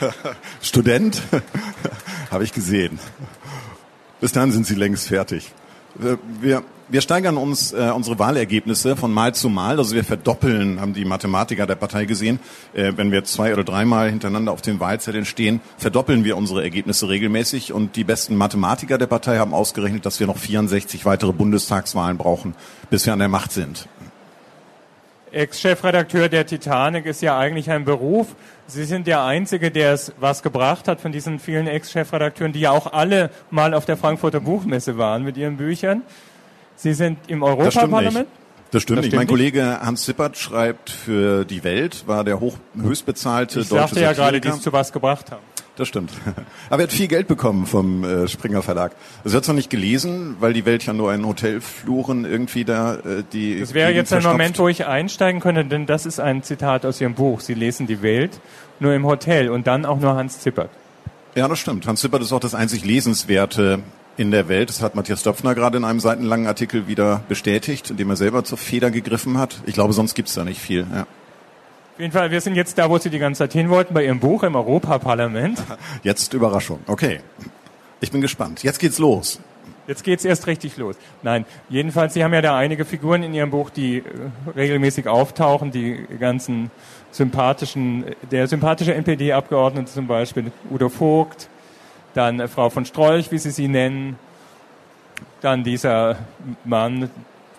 Student, 0.62 1.20
habe 2.30 2.44
ich 2.44 2.52
gesehen. 2.52 2.98
Bis 4.20 4.32
dann 4.32 4.52
sind 4.52 4.66
sie 4.66 4.74
längst 4.74 5.08
fertig. 5.08 5.52
Wir, 6.40 6.62
wir 6.88 7.00
steigern 7.00 7.36
uns 7.36 7.72
äh, 7.72 7.90
unsere 7.94 8.18
Wahlergebnisse 8.18 8.96
von 8.96 9.12
Mal 9.12 9.34
zu 9.34 9.48
Mal. 9.48 9.78
Also 9.78 9.94
wir 9.94 10.04
verdoppeln, 10.04 10.80
haben 10.80 10.94
die 10.94 11.04
Mathematiker 11.04 11.66
der 11.66 11.74
Partei 11.74 12.04
gesehen. 12.04 12.38
Äh, 12.74 12.92
wenn 12.96 13.10
wir 13.10 13.24
zwei 13.24 13.52
oder 13.52 13.64
dreimal 13.64 14.10
hintereinander 14.10 14.52
auf 14.52 14.62
den 14.62 14.78
Wahlzetteln 14.78 15.24
stehen, 15.24 15.60
verdoppeln 15.78 16.24
wir 16.24 16.36
unsere 16.36 16.62
Ergebnisse 16.62 17.08
regelmäßig. 17.08 17.72
Und 17.72 17.96
die 17.96 18.04
besten 18.04 18.36
Mathematiker 18.36 18.98
der 18.98 19.06
Partei 19.06 19.38
haben 19.38 19.54
ausgerechnet, 19.54 20.06
dass 20.06 20.20
wir 20.20 20.26
noch 20.26 20.38
64 20.38 21.04
weitere 21.04 21.32
Bundestagswahlen 21.32 22.18
brauchen, 22.18 22.54
bis 22.90 23.06
wir 23.06 23.12
an 23.12 23.18
der 23.18 23.28
Macht 23.28 23.52
sind. 23.52 23.88
Ex-Chefredakteur 25.32 26.28
der 26.28 26.46
Titanic 26.46 27.06
ist 27.06 27.22
ja 27.22 27.38
eigentlich 27.38 27.70
ein 27.70 27.84
Beruf. 27.84 28.28
Sie 28.66 28.84
sind 28.84 29.06
der 29.06 29.24
Einzige, 29.24 29.70
der 29.70 29.92
es 29.92 30.12
was 30.18 30.42
gebracht 30.42 30.88
hat 30.88 31.00
von 31.00 31.12
diesen 31.12 31.38
vielen 31.38 31.66
Ex-Chefredakteuren, 31.66 32.52
die 32.52 32.60
ja 32.60 32.70
auch 32.70 32.92
alle 32.92 33.30
mal 33.50 33.74
auf 33.74 33.84
der 33.84 33.96
Frankfurter 33.96 34.40
Buchmesse 34.40 34.98
waren 34.98 35.22
mit 35.22 35.36
ihren 35.36 35.56
Büchern. 35.56 36.02
Sie 36.76 36.94
sind 36.94 37.18
im 37.28 37.42
Europaparlament? 37.42 38.28
Das 38.70 38.82
stimmt 38.82 38.98
das 38.98 39.06
nicht. 39.06 39.16
mein 39.16 39.26
Kollege 39.26 39.80
Hans 39.80 40.04
Zippert 40.04 40.36
schreibt 40.36 40.90
für 40.90 41.44
die 41.44 41.62
Welt, 41.64 42.04
war 42.06 42.24
der 42.24 42.40
hoch, 42.40 42.58
höchstbezahlte 42.80 43.60
ich 43.60 43.68
deutsche 43.68 43.84
Ich 43.84 43.90
sagte 43.90 44.00
ja 44.00 44.12
gerade, 44.12 44.40
die 44.40 44.48
es 44.48 44.60
zu 44.60 44.72
was 44.72 44.92
gebracht 44.92 45.30
haben. 45.30 45.42
Das 45.76 45.88
stimmt. 45.88 46.10
Aber 46.70 46.82
er 46.82 46.84
hat 46.84 46.92
viel 46.92 47.06
Geld 47.06 47.28
bekommen 47.28 47.66
vom 47.66 48.02
äh, 48.02 48.28
Springer 48.28 48.62
Verlag. 48.62 48.92
Also 49.24 49.34
er 49.34 49.38
hat 49.38 49.42
es 49.42 49.48
noch 49.48 49.54
nicht 49.54 49.68
gelesen, 49.68 50.36
weil 50.40 50.54
die 50.54 50.64
Welt 50.64 50.86
ja 50.86 50.94
nur 50.94 51.12
in 51.12 51.26
Hotelfluren 51.26 52.24
irgendwie 52.24 52.64
da 52.64 52.94
äh, 52.94 53.22
die. 53.32 53.60
Das 53.60 53.74
wäre 53.74 53.92
jetzt 53.92 54.12
ein 54.12 54.22
Moment, 54.22 54.58
wo 54.58 54.68
ich 54.68 54.86
einsteigen 54.86 55.40
könnte, 55.40 55.64
denn 55.66 55.84
das 55.84 56.06
ist 56.06 56.18
ein 56.18 56.42
Zitat 56.42 56.86
aus 56.86 57.00
Ihrem 57.00 57.14
Buch. 57.14 57.40
Sie 57.40 57.54
lesen 57.54 57.86
die 57.86 58.00
Welt 58.00 58.40
nur 58.80 58.94
im 58.94 59.06
Hotel 59.06 59.50
und 59.50 59.66
dann 59.66 59.84
auch 59.84 60.00
nur 60.00 60.14
Hans 60.14 60.40
Zippert. 60.40 60.70
Ja, 61.34 61.46
das 61.46 61.58
stimmt. 61.58 61.86
Hans 61.86 62.00
Zippert 62.00 62.22
ist 62.22 62.32
auch 62.32 62.40
das 62.40 62.54
einzig 62.54 62.84
Lesenswerte 62.84 63.80
in 64.16 64.30
der 64.30 64.48
Welt. 64.48 64.70
Das 64.70 64.80
hat 64.80 64.94
Matthias 64.94 65.22
Döpfner 65.22 65.54
gerade 65.54 65.76
in 65.76 65.84
einem 65.84 66.00
seitenlangen 66.00 66.46
Artikel 66.46 66.88
wieder 66.88 67.22
bestätigt, 67.28 67.90
indem 67.90 68.08
er 68.08 68.16
selber 68.16 68.44
zur 68.44 68.56
Feder 68.56 68.90
gegriffen 68.90 69.36
hat. 69.36 69.60
Ich 69.66 69.74
glaube, 69.74 69.92
sonst 69.92 70.14
gibt's 70.14 70.32
da 70.32 70.44
nicht 70.44 70.60
viel. 70.60 70.86
Ja. 70.90 71.06
Auf 71.96 72.00
jeden 72.00 72.12
Fall, 72.12 72.30
wir 72.30 72.42
sind 72.42 72.56
jetzt 72.56 72.76
da, 72.76 72.90
wo 72.90 72.98
Sie 72.98 73.08
die 73.08 73.18
ganze 73.18 73.38
Zeit 73.38 73.54
hin 73.54 73.70
wollten, 73.70 73.94
bei 73.94 74.04
Ihrem 74.04 74.20
Buch 74.20 74.42
im 74.42 74.54
Europaparlament. 74.54 75.62
Jetzt 76.02 76.34
Überraschung. 76.34 76.80
Okay. 76.86 77.20
Ich 78.02 78.10
bin 78.10 78.20
gespannt. 78.20 78.62
Jetzt 78.62 78.80
geht's 78.80 78.98
los. 78.98 79.40
Jetzt 79.86 80.04
geht's 80.04 80.26
erst 80.26 80.46
richtig 80.46 80.76
los. 80.76 80.96
Nein, 81.22 81.46
jedenfalls, 81.70 82.12
Sie 82.12 82.22
haben 82.22 82.34
ja 82.34 82.42
da 82.42 82.54
einige 82.54 82.84
Figuren 82.84 83.22
in 83.22 83.32
Ihrem 83.32 83.48
Buch, 83.48 83.70
die 83.70 84.00
äh, 84.00 84.02
regelmäßig 84.54 85.08
auftauchen, 85.08 85.70
die 85.70 86.06
ganzen 86.20 86.70
sympathischen, 87.12 88.04
der 88.30 88.46
sympathische 88.46 88.92
NPD-Abgeordnete 88.94 89.90
zum 89.90 90.06
Beispiel, 90.06 90.52
Udo 90.70 90.90
Vogt, 90.90 91.48
dann 92.12 92.46
Frau 92.48 92.68
von 92.68 92.84
Strolch, 92.84 93.32
wie 93.32 93.38
Sie 93.38 93.50
sie 93.50 93.68
nennen, 93.68 94.18
dann 95.40 95.64
dieser 95.64 96.18
Mann 96.62 97.08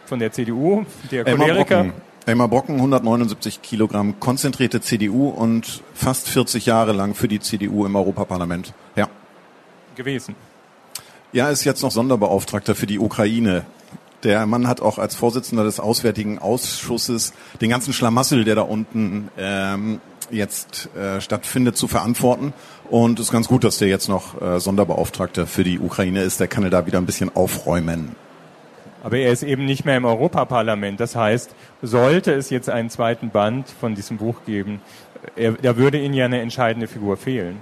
von 0.06 0.20
der 0.20 0.32
CDU, 0.32 0.86
der 1.10 1.26
Choleriker. 1.26 1.88
Elmar 2.28 2.50
Brocken, 2.50 2.76
179 2.76 3.62
Kilogramm 3.62 4.20
konzentrierte 4.20 4.82
CDU 4.82 5.30
und 5.30 5.82
fast 5.94 6.28
40 6.28 6.66
Jahre 6.66 6.92
lang 6.92 7.16
für 7.16 7.30
die 7.30 7.40
CDU 7.40 7.86
im 7.86 7.96
Europaparlament. 7.96 8.74
Ja. 8.98 9.08
Gewesen. 9.96 10.36
Ja, 11.32 11.50
ist 11.50 11.64
jetzt 11.64 11.84
noch 11.84 11.92
Sonderbeauftragter 11.92 12.76
für 12.76 12.86
die 12.86 13.00
Ukraine. 13.00 13.66
Der 14.24 14.46
Mann 14.46 14.68
hat 14.68 14.82
auch 14.82 14.98
als 14.98 15.16
Vorsitzender 15.16 15.64
des 15.64 15.80
Auswärtigen 15.80 16.38
Ausschusses 16.38 17.32
den 17.62 17.70
ganzen 17.70 17.94
Schlamassel, 17.94 18.44
der 18.44 18.56
da 18.56 18.64
unten 18.64 19.30
ähm, 19.38 20.02
jetzt 20.30 20.94
äh, 20.98 21.22
stattfindet, 21.22 21.78
zu 21.78 21.88
verantworten. 21.88 22.52
Und 22.90 23.20
es 23.20 23.28
ist 23.28 23.32
ganz 23.32 23.48
gut, 23.48 23.64
dass 23.64 23.78
der 23.78 23.88
jetzt 23.88 24.10
noch 24.10 24.42
äh, 24.42 24.60
Sonderbeauftragter 24.60 25.48
für 25.48 25.64
die 25.64 25.80
Ukraine 25.80 26.24
ist. 26.24 26.42
Der 26.42 26.50
kann 26.50 26.70
da 26.70 26.86
wieder 26.86 26.98
ein 26.98 27.06
bisschen 27.06 27.34
aufräumen. 27.34 28.18
Aber 29.08 29.20
er 29.20 29.32
ist 29.32 29.44
eben 29.44 29.64
nicht 29.64 29.86
mehr 29.86 29.96
im 29.96 30.04
Europaparlament. 30.04 31.00
Das 31.00 31.16
heißt, 31.16 31.56
sollte 31.82 32.34
es 32.34 32.50
jetzt 32.50 32.70
einen 32.70 32.90
zweiten 32.90 33.30
Band 33.30 33.70
von 33.70 33.96
diesem 33.96 34.18
Buch 34.18 34.42
geben, 34.46 34.82
er, 35.38 35.54
da 35.54 35.78
würde 35.78 35.98
Ihnen 35.98 36.14
ja 36.14 36.26
eine 36.26 36.42
entscheidende 36.42 36.90
Figur 36.90 37.16
fehlen. 37.16 37.62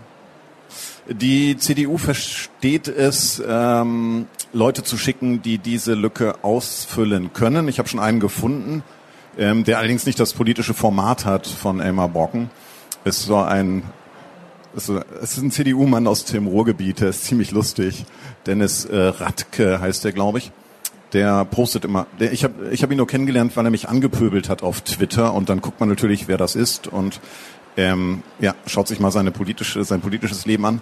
Die 1.08 1.56
CDU 1.56 2.00
versteht 2.00 2.88
es, 2.88 3.44
ähm, 3.48 4.26
Leute 4.54 4.82
zu 4.82 4.98
schicken, 4.98 5.44
die 5.44 5.60
diese 5.60 5.94
Lücke 5.94 6.44
ausfüllen 6.44 7.32
können. 7.34 7.68
Ich 7.68 7.78
habe 7.78 7.88
schon 7.88 8.00
einen 8.00 8.20
gefunden, 8.20 8.82
ähm, 9.38 9.66
der 9.66 9.78
allerdings 9.78 10.08
nicht 10.08 10.20
das 10.20 10.34
politische 10.34 10.74
Format 10.74 11.26
hat 11.26 11.46
von 11.46 11.80
Elmar 11.80 12.10
Brocken. 12.10 12.50
Es 13.04 13.20
ist 13.20 13.28
so 13.28 13.38
ein, 13.38 13.84
es 14.76 14.90
ist 14.90 15.38
ein 15.38 15.52
CDU-Mann 15.52 16.08
aus 16.08 16.26
dem 16.26 16.48
Ruhrgebiet, 16.48 17.02
der 17.02 17.10
ist 17.10 17.24
ziemlich 17.26 17.52
lustig. 17.52 18.06
Dennis 18.48 18.86
äh, 18.86 18.98
Radke 18.98 19.80
heißt 19.80 20.06
der, 20.06 20.12
glaube 20.12 20.40
ich. 20.40 20.52
Der 21.16 21.46
postet 21.46 21.86
immer. 21.86 22.08
Der, 22.20 22.34
ich 22.34 22.44
habe 22.44 22.72
ich 22.72 22.84
hab 22.84 22.92
ihn 22.92 22.98
nur 22.98 23.08
kennengelernt, 23.08 23.56
weil 23.56 23.64
er 23.64 23.72
mich 23.72 23.88
angepöbelt 23.88 24.50
hat 24.50 24.64
auf 24.64 24.82
Twitter 24.82 25.34
und 25.34 25.48
dann 25.48 25.62
guckt 25.62 25.80
man 25.80 25.88
natürlich, 25.88 26.28
wer 26.28 26.38
das 26.38 26.58
ist 26.58 26.88
und 26.88 27.22
ähm, 27.78 28.22
ja, 28.40 28.54
schaut 28.68 28.90
sich 28.90 29.00
mal 29.00 29.12
seine 29.12 29.32
politische, 29.32 29.86
sein 29.86 30.02
politisches 30.02 30.46
Leben 30.46 30.66
an. 30.66 30.82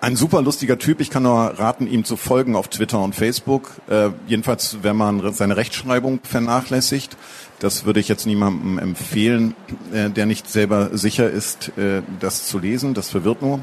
Ein 0.00 0.14
super 0.14 0.42
lustiger 0.42 0.78
Typ. 0.78 1.00
Ich 1.00 1.10
kann 1.10 1.24
nur 1.24 1.34
raten, 1.58 1.88
ihm 1.88 2.04
zu 2.04 2.16
folgen 2.16 2.54
auf 2.54 2.68
Twitter 2.68 3.02
und 3.02 3.16
Facebook. 3.16 3.72
Äh, 3.90 4.10
jedenfalls, 4.28 4.78
wenn 4.82 4.94
man 4.94 5.32
seine 5.32 5.56
Rechtschreibung 5.56 6.20
vernachlässigt. 6.22 7.16
Das 7.58 7.84
würde 7.84 7.98
ich 7.98 8.06
jetzt 8.06 8.26
niemandem 8.26 8.78
empfehlen, 8.78 9.56
äh, 9.92 10.08
der 10.08 10.26
nicht 10.26 10.48
selber 10.48 10.96
sicher 10.96 11.28
ist, 11.28 11.76
äh, 11.76 12.02
das 12.20 12.46
zu 12.46 12.60
lesen. 12.60 12.94
Das 12.94 13.10
verwirrt 13.10 13.42
nur. 13.42 13.58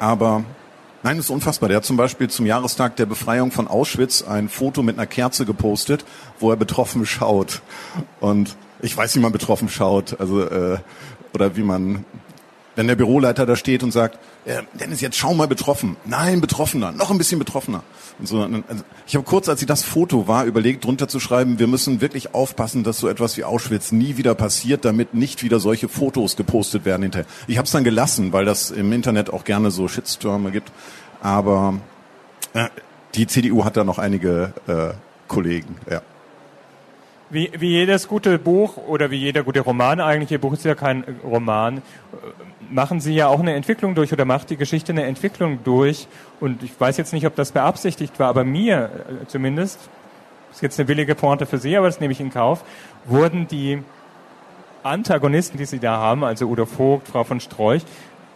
Aber 0.00 0.42
nein, 1.04 1.16
das 1.16 1.26
ist 1.26 1.30
unfassbar. 1.30 1.68
Der 1.68 1.76
hat 1.76 1.84
zum 1.84 1.96
Beispiel 1.96 2.28
zum 2.28 2.46
Jahrestag 2.46 2.96
der 2.96 3.06
Befreiung 3.06 3.52
von 3.52 3.68
Auschwitz 3.68 4.22
ein 4.22 4.48
Foto 4.48 4.82
mit 4.82 4.98
einer 4.98 5.06
Kerze 5.06 5.44
gepostet, 5.46 6.04
wo 6.40 6.50
er 6.50 6.56
betroffen 6.56 7.06
schaut. 7.06 7.62
Und 8.18 8.56
ich 8.82 8.96
weiß, 8.96 9.14
wie 9.14 9.20
man 9.20 9.30
betroffen 9.30 9.68
schaut. 9.68 10.18
Also 10.18 10.42
äh, 10.42 10.78
oder 11.32 11.56
wie 11.56 11.62
man 11.62 12.04
wenn 12.76 12.88
der 12.88 12.96
Büroleiter 12.96 13.46
da 13.46 13.56
steht 13.56 13.82
und 13.82 13.92
sagt, 13.92 14.18
äh, 14.44 14.62
Dennis, 14.74 15.00
jetzt 15.00 15.16
schau 15.16 15.34
mal 15.34 15.48
betroffen. 15.48 15.96
Nein, 16.04 16.40
betroffener, 16.40 16.92
noch 16.92 17.10
ein 17.10 17.18
bisschen 17.18 17.38
betroffener. 17.38 17.82
Und 18.18 18.28
so, 18.28 18.42
also 18.42 18.84
ich 19.06 19.14
habe 19.16 19.24
kurz, 19.24 19.48
als 19.48 19.60
ich 19.60 19.66
das 19.66 19.82
Foto 19.82 20.28
war, 20.28 20.44
überlegt, 20.44 20.84
drunter 20.84 21.08
zu 21.08 21.18
schreiben, 21.18 21.58
wir 21.58 21.66
müssen 21.66 22.00
wirklich 22.00 22.34
aufpassen, 22.34 22.84
dass 22.84 22.98
so 22.98 23.08
etwas 23.08 23.36
wie 23.36 23.44
Auschwitz 23.44 23.90
nie 23.90 24.16
wieder 24.16 24.34
passiert, 24.34 24.84
damit 24.84 25.14
nicht 25.14 25.42
wieder 25.42 25.60
solche 25.60 25.88
Fotos 25.88 26.36
gepostet 26.36 26.84
werden 26.84 27.02
hinterher. 27.02 27.26
Ich 27.46 27.58
habe 27.58 27.66
es 27.66 27.72
dann 27.72 27.84
gelassen, 27.84 28.32
weil 28.32 28.44
das 28.44 28.70
im 28.70 28.92
Internet 28.92 29.30
auch 29.30 29.44
gerne 29.44 29.70
so 29.70 29.88
Shitstürme 29.88 30.50
gibt. 30.50 30.70
Aber 31.22 31.80
äh, 32.52 32.68
die 33.14 33.26
CDU 33.26 33.64
hat 33.64 33.76
da 33.76 33.84
noch 33.84 33.98
einige 33.98 34.52
äh, 34.66 34.94
Kollegen, 35.26 35.76
ja. 35.90 36.02
Wie, 37.30 37.50
wie 37.58 37.70
jedes 37.70 38.06
gute 38.06 38.38
Buch 38.38 38.76
oder 38.76 39.10
wie 39.10 39.16
jeder 39.16 39.42
gute 39.42 39.60
Roman, 39.60 40.00
eigentlich 40.00 40.30
Ihr 40.30 40.40
Buch 40.40 40.52
ist 40.52 40.64
ja 40.64 40.74
kein 40.74 41.04
Roman, 41.24 41.82
machen 42.70 43.00
Sie 43.00 43.14
ja 43.14 43.28
auch 43.28 43.40
eine 43.40 43.54
Entwicklung 43.54 43.94
durch 43.94 44.12
oder 44.12 44.24
macht 44.24 44.50
die 44.50 44.56
Geschichte 44.56 44.92
eine 44.92 45.04
Entwicklung 45.04 45.60
durch. 45.64 46.06
Und 46.40 46.62
ich 46.62 46.78
weiß 46.78 46.96
jetzt 46.96 47.12
nicht, 47.12 47.26
ob 47.26 47.34
das 47.34 47.52
beabsichtigt 47.52 48.18
war, 48.18 48.28
aber 48.28 48.44
mir 48.44 48.90
äh, 49.22 49.26
zumindest, 49.26 49.78
ist 50.52 50.62
jetzt 50.62 50.78
eine 50.78 50.86
billige 50.86 51.14
Pointe 51.14 51.46
für 51.46 51.58
Sie, 51.58 51.76
aber 51.76 51.86
das 51.86 52.00
nehme 52.00 52.12
ich 52.12 52.20
in 52.20 52.30
Kauf, 52.30 52.64
wurden 53.06 53.48
die 53.48 53.82
Antagonisten, 54.82 55.56
die 55.56 55.64
Sie 55.64 55.78
da 55.78 55.96
haben, 55.96 56.24
also 56.24 56.46
Udo 56.46 56.66
Vogt, 56.66 57.08
Frau 57.08 57.24
von 57.24 57.40
Strolch, 57.40 57.82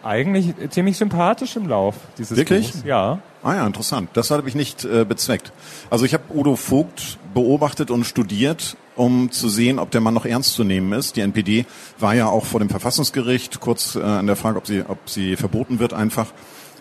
eigentlich 0.02 0.54
ziemlich 0.70 0.96
sympathisch 0.96 1.56
im 1.56 1.68
Lauf 1.68 1.94
dieses 2.16 2.36
Wirklich? 2.36 2.72
Buchs. 2.72 2.84
Ja. 2.84 3.20
Ah 3.42 3.54
ja, 3.54 3.66
interessant. 3.66 4.10
Das 4.14 4.30
habe 4.30 4.48
ich 4.48 4.54
nicht 4.54 4.84
äh, 4.84 5.04
bezweckt. 5.04 5.52
Also 5.90 6.04
ich 6.04 6.14
habe 6.14 6.24
Udo 6.34 6.56
Vogt 6.56 7.18
beobachtet 7.34 7.90
und 7.90 8.04
studiert, 8.04 8.76
um 8.96 9.30
zu 9.30 9.48
sehen, 9.48 9.78
ob 9.78 9.90
der 9.90 10.00
Mann 10.00 10.14
noch 10.14 10.24
ernst 10.24 10.54
zu 10.54 10.64
nehmen 10.64 10.92
ist. 10.92 11.16
Die 11.16 11.20
NPD 11.20 11.66
war 11.98 12.14
ja 12.14 12.26
auch 12.26 12.44
vor 12.44 12.60
dem 12.60 12.68
Verfassungsgericht 12.68 13.60
kurz 13.60 13.94
äh, 13.94 14.02
an 14.02 14.26
der 14.26 14.36
Frage, 14.36 14.58
ob 14.58 14.66
sie, 14.66 14.82
ob 14.86 14.98
sie 15.08 15.36
verboten 15.36 15.78
wird 15.78 15.92
einfach. 15.92 16.26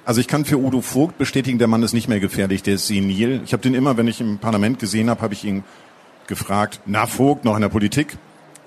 Also 0.05 0.21
ich 0.21 0.27
kann 0.27 0.45
für 0.45 0.57
Udo 0.57 0.81
Vogt 0.81 1.17
bestätigen, 1.17 1.59
der 1.59 1.67
Mann 1.67 1.83
ist 1.83 1.93
nicht 1.93 2.07
mehr 2.07 2.19
gefährlich, 2.19 2.63
der 2.63 2.75
ist 2.75 2.87
senil. 2.87 3.41
Ich 3.43 3.53
habe 3.53 3.61
den 3.61 3.73
immer, 3.73 3.97
wenn 3.97 4.07
ich 4.07 4.21
im 4.21 4.37
Parlament 4.37 4.79
gesehen 4.79 5.09
habe, 5.09 5.21
habe 5.21 5.33
ich 5.33 5.43
ihn 5.43 5.63
gefragt, 6.27 6.79
na 6.85 7.05
Vogt, 7.07 7.43
noch 7.45 7.55
in 7.55 7.61
der 7.61 7.69
Politik? 7.69 8.17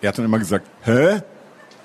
Er 0.03 0.09
hat 0.09 0.19
dann 0.19 0.27
immer 0.27 0.39
gesagt, 0.39 0.67
hä? 0.83 1.23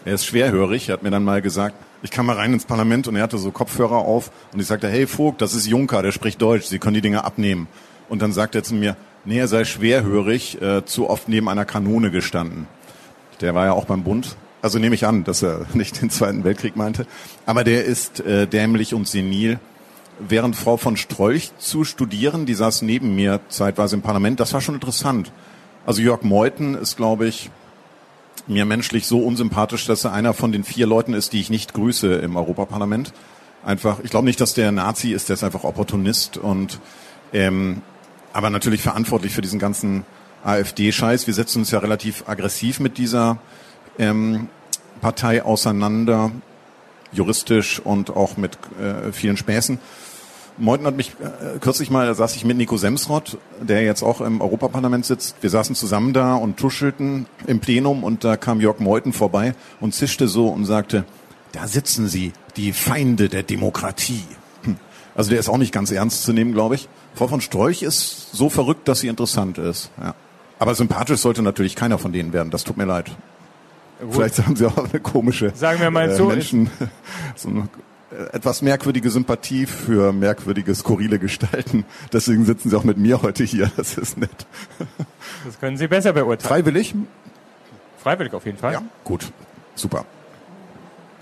Er 0.05 0.13
ist 0.13 0.25
schwerhörig. 0.25 0.87
Er 0.87 0.93
hat 0.93 1.03
mir 1.03 1.09
dann 1.09 1.23
mal 1.23 1.41
gesagt, 1.41 1.75
ich 2.03 2.11
kam 2.11 2.27
mal 2.27 2.35
rein 2.35 2.53
ins 2.53 2.65
Parlament 2.65 3.07
und 3.07 3.15
er 3.15 3.23
hatte 3.23 3.39
so 3.39 3.49
Kopfhörer 3.49 3.97
auf 3.97 4.31
und 4.53 4.59
ich 4.59 4.67
sagte, 4.67 4.87
hey 4.87 5.07
Vogt, 5.07 5.41
das 5.41 5.55
ist 5.55 5.65
Juncker, 5.65 6.03
der 6.03 6.11
spricht 6.11 6.39
Deutsch, 6.41 6.65
Sie 6.65 6.77
können 6.77 6.93
die 6.93 7.01
Dinge 7.01 7.23
abnehmen. 7.23 7.67
Und 8.07 8.21
dann 8.21 8.31
sagt 8.31 8.53
er 8.53 8.63
zu 8.63 8.75
mir, 8.75 8.95
nee, 9.25 9.39
er 9.39 9.47
sei 9.47 9.65
schwerhörig, 9.65 10.61
äh, 10.61 10.85
zu 10.85 11.09
oft 11.09 11.27
neben 11.27 11.49
einer 11.49 11.65
Kanone 11.65 12.11
gestanden. 12.11 12.67
Der 13.41 13.55
war 13.55 13.65
ja 13.65 13.73
auch 13.73 13.85
beim 13.85 14.03
Bund. 14.03 14.35
Also 14.61 14.77
nehme 14.77 14.93
ich 14.93 15.07
an, 15.07 15.23
dass 15.23 15.41
er 15.41 15.65
nicht 15.73 15.99
den 15.99 16.11
Zweiten 16.11 16.43
Weltkrieg 16.43 16.75
meinte. 16.75 17.07
Aber 17.47 17.63
der 17.63 17.85
ist 17.85 18.19
äh, 18.19 18.45
dämlich 18.45 18.93
und 18.93 19.07
senil. 19.07 19.59
Während 20.19 20.55
Frau 20.55 20.77
von 20.77 20.97
Strolch 20.97 21.51
zu 21.57 21.83
studieren, 21.83 22.45
die 22.45 22.53
saß 22.53 22.83
neben 22.83 23.15
mir 23.15 23.41
zeitweise 23.49 23.95
im 23.95 24.01
Parlament, 24.01 24.39
das 24.39 24.53
war 24.53 24.61
schon 24.61 24.75
interessant. 24.75 25.31
Also 25.85 26.01
Jörg 26.01 26.21
Meuthen 26.21 26.75
ist, 26.75 26.95
glaube 26.95 27.27
ich, 27.27 27.49
mir 28.47 28.65
menschlich 28.65 29.07
so 29.07 29.19
unsympathisch, 29.19 29.85
dass 29.85 30.03
er 30.03 30.13
einer 30.13 30.33
von 30.33 30.51
den 30.51 30.63
vier 30.63 30.87
Leuten 30.87 31.13
ist, 31.13 31.33
die 31.33 31.41
ich 31.41 31.49
nicht 31.49 31.73
grüße 31.73 32.15
im 32.15 32.35
Europaparlament. 32.35 33.13
Einfach, 33.63 33.99
ich 34.03 34.11
glaube 34.11 34.25
nicht, 34.25 34.39
dass 34.39 34.53
der 34.53 34.71
Nazi 34.71 35.11
ist, 35.11 35.29
der 35.29 35.35
ist 35.35 35.43
einfach 35.43 35.63
Opportunist 35.63 36.37
und 36.37 36.79
ähm, 37.33 37.81
aber 38.33 38.49
natürlich 38.49 38.81
verantwortlich 38.81 39.33
für 39.33 39.41
diesen 39.41 39.59
ganzen 39.59 40.05
AfD-Scheiß. 40.43 41.25
Wir 41.25 41.33
setzen 41.33 41.59
uns 41.59 41.71
ja 41.71 41.79
relativ 41.79 42.27
aggressiv 42.27 42.79
mit 42.79 42.97
dieser 42.97 43.37
ähm, 43.97 44.49
Partei 45.01 45.43
auseinander, 45.43 46.31
juristisch 47.11 47.79
und 47.79 48.09
auch 48.09 48.37
mit 48.37 48.57
äh, 48.79 49.11
vielen 49.11 49.37
Späßen. 49.37 49.79
Meuthen 50.57 50.85
hat 50.85 50.95
mich 50.95 51.11
äh, 51.11 51.59
kürzlich 51.59 51.89
mal, 51.89 52.05
da 52.05 52.13
saß 52.13 52.35
ich 52.35 52.45
mit 52.45 52.57
Nico 52.57 52.77
Semsrott, 52.77 53.37
der 53.61 53.83
jetzt 53.83 54.03
auch 54.03 54.21
im 54.21 54.41
Europaparlament 54.41 55.05
sitzt. 55.05 55.35
Wir 55.41 55.49
saßen 55.49 55.75
zusammen 55.75 56.13
da 56.13 56.35
und 56.35 56.57
tuschelten 56.57 57.25
im 57.47 57.59
Plenum 57.59 58.03
und 58.03 58.23
da 58.23 58.37
kam 58.37 58.61
Jörg 58.61 58.79
Meuthen 58.79 59.13
vorbei 59.13 59.53
und 59.79 59.93
zischte 59.93 60.27
so 60.27 60.47
und 60.47 60.65
sagte, 60.65 61.03
da 61.51 61.67
sitzen 61.67 62.07
Sie, 62.07 62.33
die 62.57 62.73
Feinde 62.73 63.29
der 63.29 63.43
Demokratie. 63.43 64.23
Hm. 64.63 64.77
Also 65.13 65.29
der 65.29 65.39
ist 65.39 65.49
auch 65.49 65.57
nicht 65.57 65.73
ganz 65.73 65.91
ernst 65.91 66.23
zu 66.23 66.33
nehmen, 66.33 66.53
glaube 66.53 66.75
ich. 66.75 66.89
Frau 67.13 67.27
von 67.27 67.41
Storch 67.41 67.81
ist 67.81 68.31
so 68.31 68.49
verrückt, 68.49 68.87
dass 68.87 68.99
sie 68.99 69.07
interessant 69.07 69.57
ist. 69.57 69.89
Ja. 70.01 70.15
Aber 70.59 70.75
sympathisch 70.75 71.19
sollte 71.19 71.41
natürlich 71.41 71.75
keiner 71.75 71.97
von 71.97 72.13
denen 72.13 72.33
werden. 72.33 72.49
Das 72.49 72.63
tut 72.63 72.77
mir 72.77 72.85
leid. 72.85 73.11
Gut. 73.99 74.13
Vielleicht 74.13 74.45
haben 74.45 74.55
sie 74.55 74.65
auch 74.65 74.77
eine 74.77 74.99
komische 74.99 75.51
Sagen 75.55 75.79
wir 75.79 75.89
mal 75.89 76.09
äh, 76.09 76.15
so, 76.15 76.25
Menschen, 76.25 76.69
so 77.35 77.49
eine 77.49 77.69
etwas 78.31 78.61
merkwürdige 78.61 79.09
Sympathie 79.09 79.65
für 79.65 80.13
merkwürdige, 80.13 80.73
skurrile 80.75 81.19
Gestalten. 81.19 81.85
Deswegen 82.13 82.45
sitzen 82.45 82.69
Sie 82.69 82.77
auch 82.77 82.83
mit 82.83 82.97
mir 82.97 83.21
heute 83.21 83.43
hier. 83.43 83.71
Das 83.77 83.97
ist 83.97 84.17
nett. 84.17 84.29
Das 85.43 85.59
können 85.59 85.77
Sie 85.77 85.87
besser 85.87 86.11
beurteilen. 86.13 86.47
Freiwillig? 86.47 86.95
Freiwillig 87.99 88.33
auf 88.33 88.45
jeden 88.45 88.57
Fall. 88.57 88.73
Ja, 88.73 88.81
gut. 89.03 89.31
Super. 89.75 90.05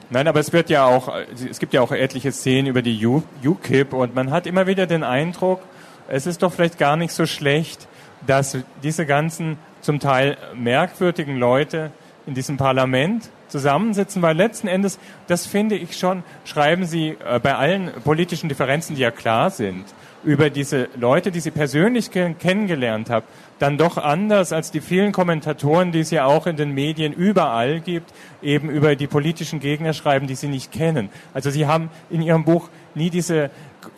Nein, 0.10 0.28
aber 0.28 0.40
es 0.40 0.54
wird 0.54 0.70
ja 0.70 0.86
auch, 0.86 1.14
es 1.50 1.60
gibt 1.60 1.74
ja 1.74 1.82
auch 1.82 1.92
etliche 1.92 2.32
Szenen 2.32 2.68
über 2.68 2.82
die 2.82 3.06
UKIP 3.06 3.94
und 3.94 4.16
man 4.16 4.32
hat 4.32 4.48
immer 4.48 4.66
wieder 4.66 4.88
den 4.88 5.04
Eindruck, 5.04 5.62
es 6.08 6.26
ist 6.26 6.44
doch 6.44 6.54
vielleicht 6.54 6.78
gar 6.78 6.96
nicht 6.96 7.12
so 7.12 7.26
schlecht, 7.26 7.88
dass 8.28 8.58
diese 8.82 9.06
ganzen 9.06 9.58
zum 9.82 10.00
Teil 10.00 10.38
merkwürdigen 10.56 11.38
Leute 11.38 11.92
in 12.26 12.34
diesem 12.34 12.58
Parlament 12.58 13.30
zusammensitzen, 13.54 14.24
weil 14.24 14.36
letzten 14.36 14.68
Endes, 14.68 14.98
das 15.28 15.46
finde 15.46 15.76
ich 15.76 15.96
schon, 15.96 16.24
schreiben 16.44 16.86
Sie 16.86 17.16
äh, 17.24 17.40
bei 17.40 17.54
allen 17.56 17.92
politischen 18.04 18.50
Differenzen, 18.50 18.96
die 18.96 19.02
ja 19.04 19.12
klar 19.12 19.52
sind, 19.52 19.86
über 20.24 20.50
diese 20.50 20.90
Leute, 20.96 21.32
die 21.32 21.40
Sie 21.40 21.52
persönlich 21.52 22.12
kennengelernt 22.12 23.10
haben, 23.10 23.26
dann 23.60 23.78
doch 23.78 23.98
anders 23.98 24.52
als 24.52 24.72
die 24.72 24.82
vielen 24.82 25.12
Kommentatoren, 25.12 25.92
die 25.92 26.00
es 26.00 26.12
ja 26.12 26.26
auch 26.26 26.48
in 26.48 26.56
den 26.56 26.72
Medien 26.72 27.14
überall 27.14 27.80
gibt, 27.80 28.14
eben 28.42 28.70
über 28.70 28.96
die 28.96 29.08
politischen 29.08 29.60
Gegner 29.60 29.94
schreiben, 29.94 30.28
die 30.28 30.36
Sie 30.36 30.48
nicht 30.48 30.72
kennen. 30.72 31.10
Also 31.34 31.50
Sie 31.50 31.66
haben 31.66 31.90
in 32.10 32.22
Ihrem 32.22 32.44
Buch 32.44 32.70
nie 32.96 33.10
diese 33.10 33.50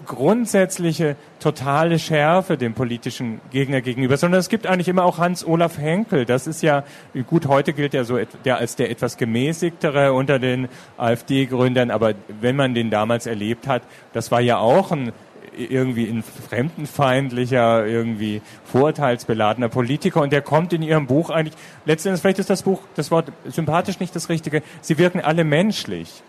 grundsätzliche 0.05 1.15
totale 1.39 1.99
Schärfe 1.99 2.57
dem 2.57 2.73
politischen 2.73 3.39
Gegner 3.51 3.81
gegenüber, 3.81 4.17
sondern 4.17 4.39
es 4.39 4.49
gibt 4.49 4.67
eigentlich 4.67 4.87
immer 4.87 5.03
auch 5.03 5.19
Hans-Olaf 5.19 5.77
Henkel. 5.77 6.25
Das 6.25 6.47
ist 6.47 6.63
ja, 6.63 6.83
gut, 7.27 7.47
heute 7.47 7.73
gilt 7.73 7.93
er 7.93 8.05
so 8.05 8.17
der 8.45 8.57
als 8.57 8.75
der 8.75 8.89
etwas 8.89 9.17
gemäßigtere 9.17 10.13
unter 10.13 10.39
den 10.39 10.67
AfD-Gründern, 10.97 11.91
aber 11.91 12.13
wenn 12.41 12.55
man 12.55 12.73
den 12.73 12.89
damals 12.89 13.25
erlebt 13.25 13.67
hat, 13.67 13.83
das 14.13 14.31
war 14.31 14.41
ja 14.41 14.57
auch 14.57 14.91
ein 14.91 15.11
irgendwie 15.57 16.07
ein 16.07 16.23
fremdenfeindlicher, 16.23 17.85
irgendwie 17.85 18.41
vorurteilsbeladener 18.65 19.69
Politiker 19.69 20.21
und 20.21 20.31
der 20.31 20.41
kommt 20.41 20.73
in 20.73 20.81
ihrem 20.81 21.07
Buch 21.07 21.29
eigentlich, 21.29 21.55
letztendlich 21.85 22.21
vielleicht 22.21 22.39
ist 22.39 22.49
das 22.49 22.63
Buch, 22.63 22.81
das 22.95 23.11
Wort 23.11 23.31
sympathisch 23.47 23.99
nicht 23.99 24.15
das 24.15 24.29
Richtige, 24.29 24.61
sie 24.81 24.97
wirken 24.97 25.21
alle 25.21 25.43
menschlich. 25.43 26.23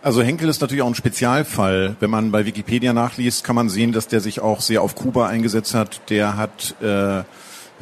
Also 0.00 0.22
Henkel 0.22 0.48
ist 0.48 0.60
natürlich 0.60 0.82
auch 0.82 0.88
ein 0.88 0.94
Spezialfall. 0.94 1.96
Wenn 1.98 2.10
man 2.10 2.30
bei 2.30 2.46
Wikipedia 2.46 2.92
nachliest, 2.92 3.42
kann 3.42 3.56
man 3.56 3.68
sehen, 3.68 3.92
dass 3.92 4.06
der 4.06 4.20
sich 4.20 4.40
auch 4.40 4.60
sehr 4.60 4.82
auf 4.82 4.94
Kuba 4.94 5.26
eingesetzt 5.26 5.74
hat. 5.74 6.08
Der 6.08 6.36
hat 6.36 6.80
äh, 6.80 7.24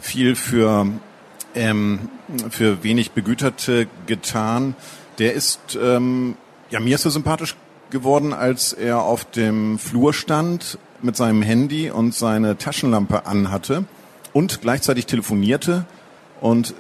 viel 0.00 0.34
für 0.34 0.86
ähm, 1.54 2.08
für 2.50 2.82
wenig 2.82 3.10
Begüterte 3.10 3.86
getan. 4.06 4.74
Der 5.18 5.34
ist 5.34 5.78
ähm, 5.80 6.36
ja 6.70 6.80
mir 6.80 6.94
ist 6.94 7.04
er 7.04 7.10
sympathisch 7.10 7.54
geworden, 7.98 8.32
als 8.32 8.72
er 8.72 9.02
auf 9.02 9.24
dem 9.24 9.78
Flur 9.78 10.12
stand 10.12 10.78
mit 11.02 11.16
seinem 11.16 11.42
Handy 11.42 11.90
und 11.90 12.14
seine 12.14 12.58
Taschenlampe 12.58 13.26
anhatte 13.26 13.84
und 14.32 14.60
gleichzeitig 14.60 15.06
telefonierte 15.06 15.86
und 16.40 16.74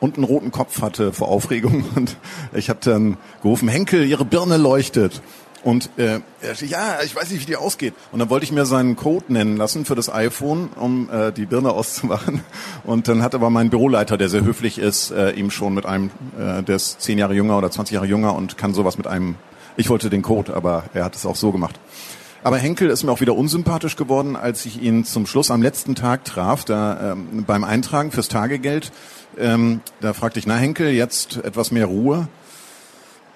und 0.00 0.16
einen 0.16 0.24
roten 0.24 0.50
Kopf 0.50 0.82
hatte 0.82 1.12
vor 1.12 1.28
Aufregung 1.28 1.84
und 1.94 2.16
ich 2.52 2.68
habe 2.70 2.80
dann 2.82 3.18
gerufen, 3.40 3.68
Henkel, 3.68 4.04
Ihre 4.04 4.24
Birne 4.24 4.56
leuchtet. 4.56 5.22
Und 5.64 5.90
äh, 5.96 6.18
er 6.40 6.48
sagte, 6.48 6.66
ja, 6.66 6.98
ich 7.04 7.14
weiß 7.14 7.30
nicht, 7.30 7.42
wie 7.42 7.46
die 7.46 7.56
ausgeht. 7.56 7.94
Und 8.10 8.18
dann 8.18 8.28
wollte 8.28 8.42
ich 8.42 8.50
mir 8.50 8.66
seinen 8.66 8.96
Code 8.96 9.32
nennen 9.32 9.56
lassen 9.56 9.84
für 9.84 9.94
das 9.94 10.12
iPhone, 10.12 10.70
um 10.74 11.08
äh, 11.08 11.30
die 11.30 11.46
Birne 11.46 11.70
auszumachen. 11.70 12.40
Und 12.84 13.06
dann 13.06 13.22
hat 13.22 13.36
aber 13.36 13.48
mein 13.48 13.70
Büroleiter, 13.70 14.16
der 14.16 14.28
sehr 14.28 14.42
höflich 14.42 14.78
ist, 14.78 15.12
äh, 15.12 15.30
ihm 15.30 15.52
schon 15.52 15.74
mit 15.74 15.86
einem, 15.86 16.10
äh, 16.36 16.64
der 16.64 16.76
ist 16.76 17.00
zehn 17.00 17.16
Jahre 17.16 17.34
jünger 17.34 17.56
oder 17.58 17.70
20 17.70 17.94
Jahre 17.94 18.06
jünger 18.06 18.34
und 18.34 18.58
kann 18.58 18.74
sowas 18.74 18.98
mit 18.98 19.06
einem, 19.06 19.36
ich 19.76 19.88
wollte 19.88 20.10
den 20.10 20.22
Code, 20.22 20.54
aber 20.54 20.84
er 20.94 21.04
hat 21.04 21.16
es 21.16 21.26
auch 21.26 21.36
so 21.36 21.52
gemacht. 21.52 21.78
Aber 22.44 22.58
Henkel 22.58 22.90
ist 22.90 23.04
mir 23.04 23.12
auch 23.12 23.20
wieder 23.20 23.36
unsympathisch 23.36 23.96
geworden, 23.96 24.34
als 24.34 24.66
ich 24.66 24.82
ihn 24.82 25.04
zum 25.04 25.26
Schluss 25.26 25.50
am 25.50 25.62
letzten 25.62 25.94
Tag 25.94 26.24
traf, 26.24 26.64
da 26.64 27.12
ähm, 27.12 27.44
beim 27.46 27.62
Eintragen 27.62 28.10
fürs 28.10 28.28
Tagegeld. 28.28 28.90
Ähm, 29.38 29.80
da 30.00 30.12
fragte 30.12 30.40
ich, 30.40 30.46
na 30.46 30.56
Henkel, 30.56 30.90
jetzt 30.90 31.36
etwas 31.36 31.70
mehr 31.70 31.86
Ruhe. 31.86 32.28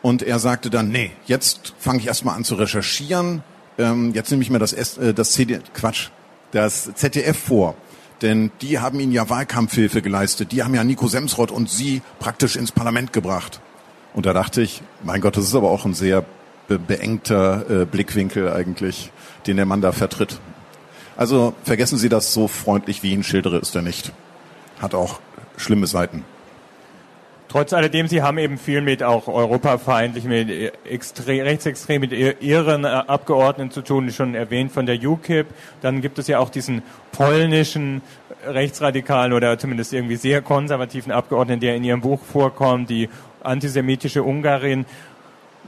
Und 0.02 0.22
er 0.22 0.38
sagte 0.38 0.70
dann, 0.70 0.88
nee, 0.88 1.12
jetzt 1.26 1.74
fange 1.78 2.00
ich 2.00 2.06
erstmal 2.08 2.36
an 2.36 2.44
zu 2.44 2.56
recherchieren. 2.56 3.42
Ähm, 3.78 4.12
jetzt 4.12 4.30
nehme 4.30 4.42
ich 4.42 4.50
mir 4.50 4.58
das, 4.58 4.72
S 4.72 4.98
äh, 4.98 5.14
das 5.14 5.32
CD, 5.32 5.60
Quatsch, 5.72 6.08
das 6.50 6.90
ZDF 6.94 7.38
vor. 7.38 7.76
Denn 8.22 8.50
die 8.60 8.78
haben 8.78 8.98
ihnen 8.98 9.12
ja 9.12 9.28
Wahlkampfhilfe 9.28 10.02
geleistet. 10.02 10.52
Die 10.52 10.62
haben 10.62 10.74
ja 10.74 10.82
Nico 10.82 11.06
Semsrott 11.06 11.50
und 11.50 11.70
sie 11.70 12.02
praktisch 12.18 12.56
ins 12.56 12.72
Parlament 12.72 13.12
gebracht. 13.12 13.60
Und 14.16 14.24
da 14.24 14.32
dachte 14.32 14.62
ich, 14.62 14.82
mein 15.04 15.20
Gott, 15.20 15.36
das 15.36 15.44
ist 15.44 15.54
aber 15.54 15.70
auch 15.70 15.84
ein 15.84 15.92
sehr 15.92 16.24
be 16.68 16.78
beengter 16.78 17.82
äh, 17.82 17.84
Blickwinkel 17.84 18.50
eigentlich, 18.50 19.12
den 19.46 19.56
der 19.56 19.66
Mann 19.66 19.82
da 19.82 19.92
vertritt. 19.92 20.40
Also 21.18 21.52
vergessen 21.64 21.98
Sie 21.98 22.08
das, 22.08 22.32
so 22.32 22.48
freundlich 22.48 23.02
wie 23.02 23.12
ihn 23.12 23.22
schildere, 23.22 23.58
ist 23.58 23.76
er 23.76 23.82
nicht. 23.82 24.12
Hat 24.80 24.94
auch 24.94 25.20
schlimme 25.58 25.86
Seiten. 25.86 26.24
Trotz 27.48 27.74
alledem, 27.74 28.08
Sie 28.08 28.22
haben 28.22 28.38
eben 28.38 28.58
viel 28.58 28.80
mit 28.80 29.02
auch 29.02 29.28
europafeindlich, 29.28 30.24
mit 30.24 30.72
extre 30.84 31.44
rechtsextrem, 31.44 32.00
mit 32.00 32.12
Ihren 32.12 32.84
äh, 32.84 32.88
Abgeordneten 32.88 33.70
zu 33.70 33.82
tun, 33.82 34.10
schon 34.10 34.34
erwähnt 34.34 34.72
von 34.72 34.86
der 34.86 34.96
UKIP. 34.96 35.46
Dann 35.82 36.00
gibt 36.00 36.18
es 36.18 36.26
ja 36.26 36.38
auch 36.38 36.48
diesen 36.48 36.82
polnischen 37.12 38.00
rechtsradikalen 38.46 39.32
oder 39.32 39.58
zumindest 39.58 39.92
irgendwie 39.92 40.16
sehr 40.16 40.40
konservativen 40.40 41.12
Abgeordneten, 41.12 41.60
der 41.60 41.76
in 41.76 41.84
Ihrem 41.84 42.00
Buch 42.00 42.20
vorkommt, 42.24 42.88
die 42.88 43.08
antisemitische 43.46 44.22
Ungarin 44.22 44.86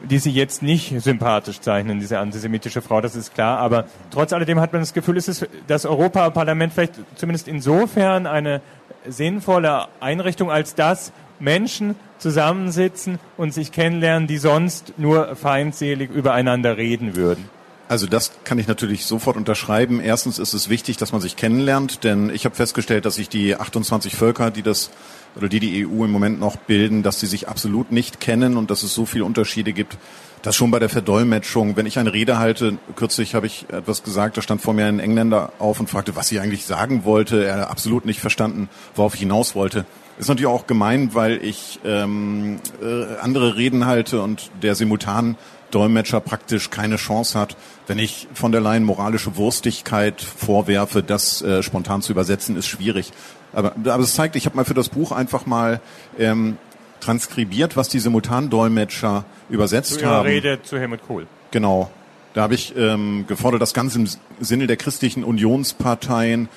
die 0.02 0.18
sie 0.18 0.30
jetzt 0.30 0.62
nicht 0.62 1.00
sympathisch 1.02 1.60
zeichnen, 1.60 2.00
diese 2.00 2.18
antisemitische 2.18 2.82
Frau, 2.82 3.00
das 3.00 3.16
ist 3.16 3.34
klar. 3.34 3.58
Aber 3.58 3.86
trotz 4.10 4.32
alledem 4.32 4.60
hat 4.60 4.72
man 4.72 4.82
das 4.82 4.94
Gefühl, 4.94 5.16
es 5.16 5.28
ist 5.28 5.48
das 5.66 5.86
Europaparlament 5.86 6.72
vielleicht 6.72 6.94
zumindest 7.16 7.48
insofern 7.48 8.26
eine 8.26 8.60
sinnvolle 9.06 9.86
Einrichtung, 10.00 10.50
als 10.50 10.74
dass 10.74 11.12
Menschen 11.40 11.94
zusammensitzen 12.18 13.18
und 13.36 13.54
sich 13.54 13.72
kennenlernen, 13.72 14.26
die 14.26 14.38
sonst 14.38 14.94
nur 14.98 15.36
feindselig 15.36 16.10
übereinander 16.10 16.76
reden 16.76 17.14
würden. 17.16 17.48
Also 17.88 18.06
das 18.06 18.32
kann 18.44 18.58
ich 18.58 18.66
natürlich 18.66 19.06
sofort 19.06 19.36
unterschreiben. 19.36 20.00
Erstens 20.00 20.38
ist 20.38 20.52
es 20.52 20.68
wichtig, 20.68 20.98
dass 20.98 21.12
man 21.12 21.22
sich 21.22 21.36
kennenlernt, 21.36 22.04
denn 22.04 22.28
ich 22.28 22.44
habe 22.44 22.54
festgestellt, 22.54 23.06
dass 23.06 23.14
sich 23.14 23.30
die 23.30 23.56
28 23.56 24.14
Völker, 24.14 24.50
die 24.50 24.62
das 24.62 24.90
oder 25.36 25.48
die 25.48 25.60
die 25.60 25.86
EU 25.86 26.04
im 26.04 26.10
Moment 26.10 26.40
noch 26.40 26.56
bilden, 26.56 27.02
dass 27.02 27.20
sie 27.20 27.26
sich 27.26 27.48
absolut 27.48 27.92
nicht 27.92 28.20
kennen 28.20 28.56
und 28.56 28.70
dass 28.70 28.82
es 28.82 28.94
so 28.94 29.06
viele 29.06 29.24
Unterschiede 29.24 29.72
gibt. 29.72 29.96
Das 30.42 30.54
schon 30.54 30.70
bei 30.70 30.78
der 30.78 30.88
Verdolmetschung. 30.88 31.76
Wenn 31.76 31.86
ich 31.86 31.98
eine 31.98 32.12
Rede 32.12 32.38
halte, 32.38 32.78
kürzlich 32.94 33.34
habe 33.34 33.46
ich 33.46 33.66
etwas 33.70 34.04
gesagt, 34.04 34.36
da 34.36 34.42
stand 34.42 34.60
vor 34.60 34.72
mir 34.72 34.86
ein 34.86 35.00
Engländer 35.00 35.52
auf 35.58 35.80
und 35.80 35.90
fragte, 35.90 36.14
was 36.14 36.30
ich 36.30 36.40
eigentlich 36.40 36.64
sagen 36.64 37.04
wollte. 37.04 37.44
Er 37.44 37.60
hat 37.60 37.70
absolut 37.70 38.04
nicht 38.04 38.20
verstanden, 38.20 38.68
worauf 38.94 39.14
ich 39.14 39.20
hinaus 39.20 39.54
wollte. 39.54 39.84
Ist 40.18 40.28
natürlich 40.28 40.46
auch 40.46 40.66
gemein, 40.66 41.14
weil 41.14 41.44
ich 41.44 41.80
ähm, 41.84 42.58
äh, 42.82 43.16
andere 43.20 43.56
Reden 43.56 43.86
halte 43.86 44.22
und 44.22 44.50
der 44.62 44.74
simultan 44.74 45.36
Dolmetscher 45.70 46.20
praktisch 46.20 46.70
keine 46.70 46.96
Chance 46.96 47.38
hat. 47.38 47.56
Wenn 47.86 47.98
ich 47.98 48.26
von 48.32 48.52
der 48.52 48.60
Leyen 48.60 48.84
moralische 48.84 49.36
Wurstigkeit 49.36 50.20
vorwerfe, 50.20 51.02
das 51.02 51.42
äh, 51.42 51.62
spontan 51.62 52.02
zu 52.02 52.12
übersetzen, 52.12 52.56
ist 52.56 52.66
schwierig. 52.66 53.12
Aber, 53.52 53.74
aber 53.76 54.02
es 54.02 54.14
zeigt, 54.14 54.36
ich 54.36 54.46
habe 54.46 54.56
mal 54.56 54.64
für 54.64 54.74
das 54.74 54.88
Buch 54.88 55.12
einfach 55.12 55.46
mal 55.46 55.80
ähm, 56.18 56.58
transkribiert, 57.00 57.76
was 57.76 57.88
die 57.88 57.98
Simultandolmetscher 57.98 59.24
übersetzt 59.48 60.00
zu 60.00 60.06
haben. 60.06 60.26
Rede 60.26 60.62
zu 60.62 60.78
Helmut 60.78 61.00
Kohl. 61.06 61.26
Genau. 61.50 61.90
Da 62.34 62.42
habe 62.42 62.54
ich 62.54 62.76
ähm, 62.76 63.24
gefordert, 63.26 63.62
dass 63.62 63.74
ganz 63.74 63.96
im 63.96 64.06
Sinne 64.40 64.66
der 64.66 64.76
christlichen 64.76 65.24
Unionsparteien 65.24 66.48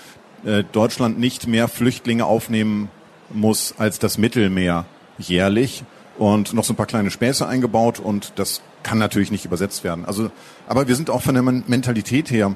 äh, 0.46 0.64
Deutschland 0.72 1.20
nicht 1.20 1.48
mehr 1.48 1.68
Flüchtlinge 1.68 2.26
aufnehmen 2.26 2.90
muss 3.30 3.76
als 3.78 4.00
das 4.00 4.18
Mittelmeer 4.18 4.86
jährlich 5.18 5.84
und 6.18 6.54
noch 6.54 6.64
so 6.64 6.74
ein 6.74 6.76
paar 6.76 6.86
kleine 6.86 7.10
Späße 7.10 7.48
eingebaut 7.48 8.00
und 8.00 8.34
das 8.36 8.62
kann 8.84 8.98
natürlich 8.98 9.32
nicht 9.32 9.46
übersetzt 9.46 9.84
werden. 9.84 10.06
Also, 10.06 10.32
aber 10.68 10.88
wir 10.88 10.96
sind 10.96 11.10
auch 11.10 11.22
von 11.22 11.36
der 11.36 11.44
Mentalität 11.44 12.32
her 12.32 12.56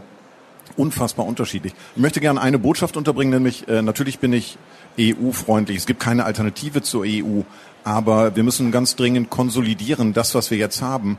unfassbar 0.78 1.25
unterschiedlich. 1.25 1.73
Ich 1.95 2.01
möchte 2.01 2.19
gerne 2.19 2.41
eine 2.41 2.60
Botschaft 2.60 2.97
unterbringen, 2.97 3.34
nämlich 3.34 3.67
äh, 3.67 3.82
natürlich 3.82 4.19
bin 4.19 4.34
ich 4.34 4.58
EU-freundlich. 4.99 5.78
Es 5.78 5.86
gibt 5.86 5.99
keine 5.99 6.25
Alternative 6.25 6.82
zur 6.82 7.06
EU, 7.06 7.41
aber 7.84 8.36
wir 8.36 8.43
müssen 8.43 8.71
ganz 8.71 8.95
dringend 8.95 9.30
konsolidieren, 9.30 10.13
das, 10.13 10.36
was 10.36 10.51
wir 10.51 10.58
jetzt 10.58 10.82
haben. 10.82 11.17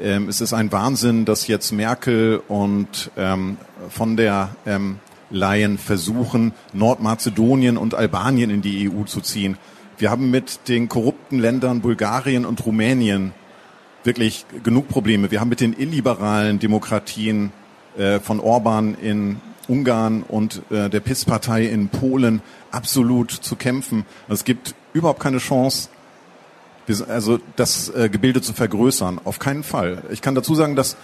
Ähm, 0.00 0.28
es 0.28 0.40
ist 0.40 0.52
ein 0.52 0.70
Wahnsinn, 0.72 1.24
dass 1.24 1.46
jetzt 1.46 1.72
Merkel 1.72 2.42
und 2.48 3.10
ähm, 3.16 3.56
von 3.88 4.16
der 4.16 4.56
ähm, 4.66 4.98
Leyen 5.30 5.78
versuchen, 5.78 6.52
Nordmazedonien 6.72 7.76
und 7.76 7.94
Albanien 7.94 8.50
in 8.50 8.62
die 8.62 8.90
EU 8.90 9.04
zu 9.04 9.20
ziehen. 9.20 9.56
Wir 9.98 10.10
haben 10.10 10.30
mit 10.30 10.68
den 10.68 10.88
korrupten 10.88 11.38
Ländern 11.38 11.80
Bulgarien 11.80 12.44
und 12.44 12.64
Rumänien 12.64 13.32
wirklich 14.04 14.46
genug 14.62 14.88
Probleme. 14.88 15.30
Wir 15.30 15.40
haben 15.40 15.48
mit 15.48 15.60
den 15.60 15.72
illiberalen 15.78 16.58
Demokratien 16.58 17.50
äh, 17.96 18.20
von 18.20 18.40
Orban 18.40 18.94
in 18.94 19.40
Ungarn 19.68 20.22
und 20.22 20.62
äh, 20.70 20.88
der 20.88 21.00
PIS-Partei 21.00 21.66
in 21.66 21.88
Polen 21.88 22.40
absolut 22.70 23.30
zu 23.30 23.56
kämpfen. 23.56 24.04
Es 24.28 24.44
gibt 24.44 24.74
überhaupt 24.92 25.20
keine 25.20 25.38
Chance, 25.38 25.88
also 27.08 27.38
das 27.56 27.88
äh, 27.88 28.08
Gebilde 28.08 28.40
zu 28.40 28.52
vergrößern. 28.52 29.20
Auf 29.24 29.38
keinen 29.38 29.62
Fall. 29.62 30.02
Ich 30.10 30.22
kann 30.22 30.34
dazu 30.34 30.54
sagen, 30.54 30.76
dass 30.76 30.96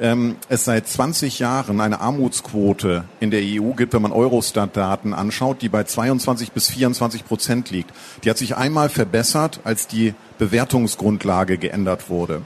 ähm, 0.00 0.36
es 0.48 0.64
seit 0.64 0.86
20 0.86 1.38
Jahren 1.38 1.80
eine 1.80 2.00
Armutsquote 2.00 3.04
in 3.20 3.30
der 3.30 3.42
EU 3.42 3.72
gibt, 3.72 3.92
wenn 3.92 4.02
man 4.02 4.12
Eurostat-Daten 4.12 5.14
anschaut, 5.14 5.62
die 5.62 5.68
bei 5.68 5.84
22 5.84 6.52
bis 6.52 6.68
24 6.70 7.24
Prozent 7.24 7.70
liegt. 7.70 7.90
Die 8.24 8.30
hat 8.30 8.38
sich 8.38 8.56
einmal 8.56 8.88
verbessert, 8.88 9.60
als 9.64 9.86
die 9.86 10.14
Bewertungsgrundlage 10.38 11.58
geändert 11.58 12.08
wurde. 12.08 12.42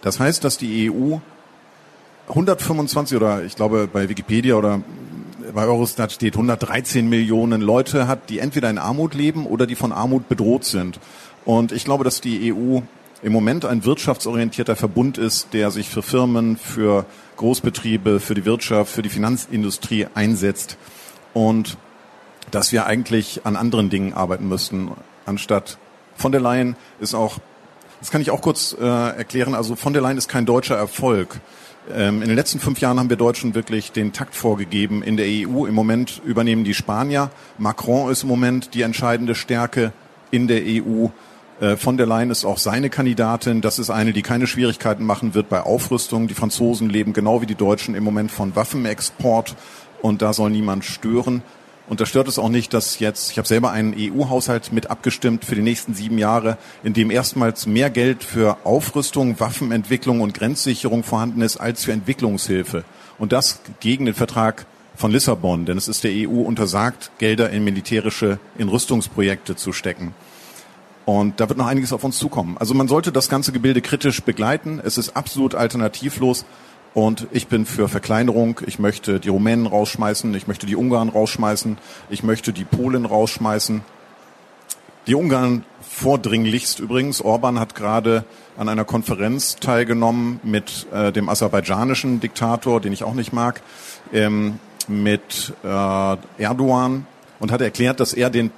Das 0.00 0.18
heißt, 0.18 0.44
dass 0.44 0.58
die 0.58 0.90
EU 0.90 1.18
125 2.28 3.16
oder 3.16 3.44
ich 3.44 3.56
glaube 3.56 3.88
bei 3.92 4.08
Wikipedia 4.08 4.54
oder 4.54 4.80
bei 5.54 5.64
Eurostat 5.64 6.12
steht 6.12 6.34
113 6.34 7.08
Millionen 7.08 7.60
Leute 7.60 8.06
hat, 8.06 8.30
die 8.30 8.38
entweder 8.38 8.70
in 8.70 8.78
Armut 8.78 9.14
leben 9.14 9.46
oder 9.46 9.66
die 9.66 9.74
von 9.74 9.92
Armut 9.92 10.28
bedroht 10.28 10.64
sind. 10.64 10.98
Und 11.44 11.72
ich 11.72 11.84
glaube, 11.84 12.04
dass 12.04 12.20
die 12.20 12.54
EU 12.54 12.80
im 13.22 13.32
Moment 13.32 13.64
ein 13.64 13.84
wirtschaftsorientierter 13.84 14.76
Verbund 14.76 15.18
ist, 15.18 15.52
der 15.52 15.70
sich 15.70 15.88
für 15.88 16.02
Firmen, 16.02 16.56
für 16.56 17.06
Großbetriebe, 17.36 18.20
für 18.20 18.34
die 18.34 18.44
Wirtschaft, 18.44 18.92
für 18.92 19.02
die 19.02 19.08
Finanzindustrie 19.08 20.06
einsetzt 20.14 20.76
und 21.34 21.76
dass 22.50 22.72
wir 22.72 22.86
eigentlich 22.86 23.42
an 23.44 23.56
anderen 23.56 23.90
Dingen 23.90 24.12
arbeiten 24.12 24.48
müssten, 24.48 24.90
anstatt 25.24 25.78
von 26.14 26.32
der 26.32 26.40
Leyen 26.40 26.76
ist 27.00 27.14
auch, 27.14 27.38
das 28.00 28.10
kann 28.10 28.20
ich 28.20 28.30
auch 28.30 28.42
kurz 28.42 28.76
äh, 28.78 28.84
erklären, 28.84 29.54
also 29.54 29.76
von 29.76 29.92
der 29.92 30.02
Leyen 30.02 30.18
ist 30.18 30.28
kein 30.28 30.44
deutscher 30.44 30.76
Erfolg. 30.76 31.40
Ähm, 31.90 32.22
in 32.22 32.28
den 32.28 32.36
letzten 32.36 32.60
fünf 32.60 32.80
Jahren 32.80 32.98
haben 32.98 33.10
wir 33.10 33.16
Deutschen 33.16 33.54
wirklich 33.54 33.92
den 33.92 34.12
Takt 34.12 34.34
vorgegeben 34.34 35.02
in 35.02 35.16
der 35.16 35.26
EU. 35.26 35.66
Im 35.66 35.74
Moment 35.74 36.22
übernehmen 36.24 36.64
die 36.64 36.74
Spanier. 36.74 37.30
Macron 37.58 38.10
ist 38.10 38.22
im 38.22 38.28
Moment 38.28 38.74
die 38.74 38.82
entscheidende 38.82 39.34
Stärke 39.34 39.92
in 40.30 40.46
der 40.46 40.62
EU. 40.64 41.08
Äh, 41.60 41.76
von 41.76 41.96
der 41.96 42.06
Leyen 42.06 42.30
ist 42.30 42.44
auch 42.44 42.58
seine 42.58 42.88
Kandidatin. 42.88 43.60
Das 43.60 43.78
ist 43.78 43.90
eine, 43.90 44.12
die 44.12 44.22
keine 44.22 44.46
Schwierigkeiten 44.46 45.04
machen 45.04 45.34
wird 45.34 45.48
bei 45.48 45.60
Aufrüstung. 45.60 46.28
Die 46.28 46.34
Franzosen 46.34 46.88
leben 46.88 47.12
genau 47.12 47.42
wie 47.42 47.46
die 47.46 47.56
Deutschen 47.56 47.94
im 47.94 48.04
Moment 48.04 48.30
von 48.30 48.54
Waffenexport 48.54 49.56
und 50.02 50.22
da 50.22 50.32
soll 50.32 50.50
niemand 50.50 50.84
stören. 50.84 51.42
Und 51.88 52.00
da 52.00 52.06
stört 52.06 52.28
es 52.28 52.38
auch 52.38 52.48
nicht, 52.48 52.72
dass 52.72 53.00
jetzt, 53.00 53.32
ich 53.32 53.38
habe 53.38 53.48
selber 53.48 53.70
einen 53.70 53.94
EU-Haushalt 53.96 54.72
mit 54.72 54.90
abgestimmt 54.90 55.44
für 55.44 55.54
die 55.54 55.62
nächsten 55.62 55.94
sieben 55.94 56.16
Jahre, 56.16 56.56
in 56.84 56.94
dem 56.94 57.10
erstmals 57.10 57.66
mehr 57.66 57.90
Geld 57.90 58.22
für 58.22 58.58
Aufrüstung, 58.64 59.40
Waffenentwicklung 59.40 60.20
und 60.20 60.34
Grenzsicherung 60.34 61.02
vorhanden 61.02 61.42
ist 61.42 61.56
als 61.56 61.84
für 61.84 61.92
Entwicklungshilfe. 61.92 62.84
Und 63.18 63.32
das 63.32 63.60
gegen 63.80 64.06
den 64.06 64.14
Vertrag 64.14 64.66
von 64.94 65.10
Lissabon, 65.10 65.66
denn 65.66 65.76
es 65.76 65.88
ist 65.88 66.04
der 66.04 66.12
EU 66.12 66.42
untersagt, 66.42 67.10
Gelder 67.18 67.50
in 67.50 67.64
militärische, 67.64 68.38
in 68.58 68.68
Rüstungsprojekte 68.68 69.56
zu 69.56 69.72
stecken. 69.72 70.14
Und 71.04 71.40
da 71.40 71.48
wird 71.48 71.58
noch 71.58 71.66
einiges 71.66 71.92
auf 71.92 72.04
uns 72.04 72.18
zukommen. 72.18 72.56
Also 72.58 72.74
man 72.74 72.88
sollte 72.88 73.10
das 73.10 73.28
ganze 73.28 73.52
Gebilde 73.52 73.80
kritisch 73.80 74.22
begleiten. 74.22 74.80
Es 74.84 74.98
ist 74.98 75.16
absolut 75.16 75.54
alternativlos. 75.54 76.44
Und 76.94 77.26
ich 77.30 77.48
bin 77.48 77.64
für 77.64 77.88
Verkleinerung. 77.88 78.60
Ich 78.66 78.78
möchte 78.78 79.18
die 79.18 79.30
Rumänen 79.30 79.66
rausschmeißen. 79.66 80.34
Ich 80.34 80.46
möchte 80.46 80.66
die 80.66 80.76
Ungarn 80.76 81.08
rausschmeißen. 81.08 81.78
Ich 82.10 82.22
möchte 82.22 82.52
die 82.52 82.64
Polen 82.64 83.06
rausschmeißen. 83.06 83.82
Die 85.06 85.14
Ungarn 85.14 85.64
vordringlichst 85.80 86.80
übrigens. 86.80 87.22
Orban 87.22 87.58
hat 87.58 87.74
gerade 87.74 88.24
an 88.56 88.68
einer 88.68 88.84
Konferenz 88.84 89.56
teilgenommen 89.56 90.40
mit 90.42 90.86
äh, 90.92 91.12
dem 91.12 91.28
aserbaidschanischen 91.28 92.20
Diktator, 92.20 92.80
den 92.80 92.92
ich 92.92 93.04
auch 93.04 93.14
nicht 93.14 93.32
mag, 93.32 93.62
ähm, 94.12 94.58
mit 94.86 95.54
äh, 95.64 96.16
Erdogan 96.38 97.06
und 97.40 97.50
hat 97.50 97.60
erklärt, 97.60 98.00
dass 98.00 98.12
er 98.12 98.30
den 98.30 98.50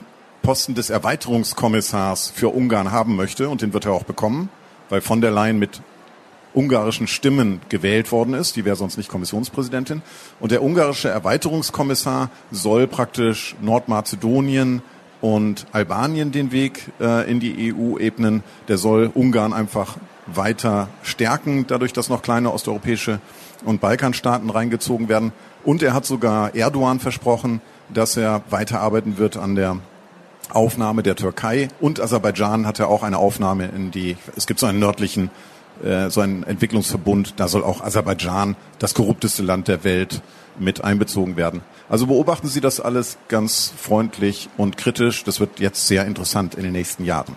Posten 0.42 0.75
des 0.75 0.90
Erweiterungskommissars 0.90 2.31
für 2.35 2.55
Ungarn 2.55 2.92
haben 2.92 3.16
möchte 3.16 3.49
und 3.49 3.62
den 3.62 3.73
wird 3.73 3.87
er 3.87 3.92
auch 3.92 4.05
bekommen, 4.05 4.51
weil 4.90 5.01
von 5.01 5.23
der 5.23 5.31
Leyen 5.31 5.59
mit 5.59 5.81
ungarischen 6.55 7.07
Stimmen 7.07 7.61
gewählt 7.69 8.12
worden 8.12 8.35
ist. 8.35 8.57
Die 8.57 8.64
wäre 8.64 8.77
sonst 8.77 8.97
nicht 8.97 9.09
Kommissionspräsidentin. 9.09 10.03
Und 10.40 10.53
der 10.53 10.62
ungarische 10.62 11.09
Erweiterungskommissar 11.09 12.31
soll 12.51 12.87
praktisch 12.87 13.57
Nordmazedonien 13.61 14.83
und 15.21 15.67
Albanien 15.73 16.33
den 16.33 16.53
Weg 16.53 16.90
äh, 17.01 17.31
in 17.31 17.40
die 17.40 17.75
EU 17.75 17.99
ebnen. 17.99 18.43
Der 18.69 18.79
soll 18.79 19.11
Ungarn 19.12 19.53
einfach 19.53 19.97
weiter 20.27 20.88
stärken, 21.03 21.67
dadurch, 21.67 21.93
dass 21.93 22.09
noch 22.09 22.23
kleine 22.23 22.53
osteuropäische 22.53 23.21
und 23.64 23.81
Balkanstaaten 23.81 24.51
reingezogen 24.51 25.09
werden. 25.09 25.33
Und 25.64 25.83
er 25.83 25.95
hat 25.95 26.05
sogar 26.05 26.55
Erdogan 26.55 27.01
versprochen, 27.01 27.61
dass 27.93 28.17
er 28.17 28.43
weiterarbeiten 28.51 29.19
wird 29.19 29.37
an 29.37 29.55
der 29.55 29.79
Aufnahme 30.51 31.03
der 31.03 31.17
Türkei 31.17 31.69
und 31.81 32.01
Aserbaidschan 32.01 32.67
hat 32.67 32.79
er 32.79 32.88
auch 32.88 33.03
eine 33.03 33.19
Aufnahme 33.19 33.67
in 33.75 33.90
die, 33.90 34.17
es 34.37 34.47
gibt 34.47 34.61
so 34.61 34.67
einen 34.67 34.79
nördlichen, 34.79 35.31
äh, 35.82 36.10
so 36.10 36.20
einen 36.20 36.42
Entwicklungsverbund, 36.44 37.34
da 37.37 37.48
soll 37.48 37.64
auch 37.64 37.80
Aserbaidschan, 37.80 38.56
das 38.78 38.94
korrupteste 38.94 39.42
Land 39.42 39.68
der 39.68 39.84
Welt, 39.84 40.22
mit 40.58 40.84
einbezogen 40.84 41.37
werden. 41.37 41.62
Also 41.88 42.06
beobachten 42.06 42.48
Sie 42.48 42.60
das 42.60 42.80
alles 42.80 43.18
ganz 43.28 43.72
freundlich 43.76 44.48
und 44.56 44.76
kritisch. 44.76 45.24
Das 45.24 45.40
wird 45.40 45.58
jetzt 45.58 45.87
sehr 45.88 46.04
interessant 46.04 46.54
in 46.54 46.62
den 46.62 46.72
nächsten 46.72 47.04
Jahren. 47.04 47.34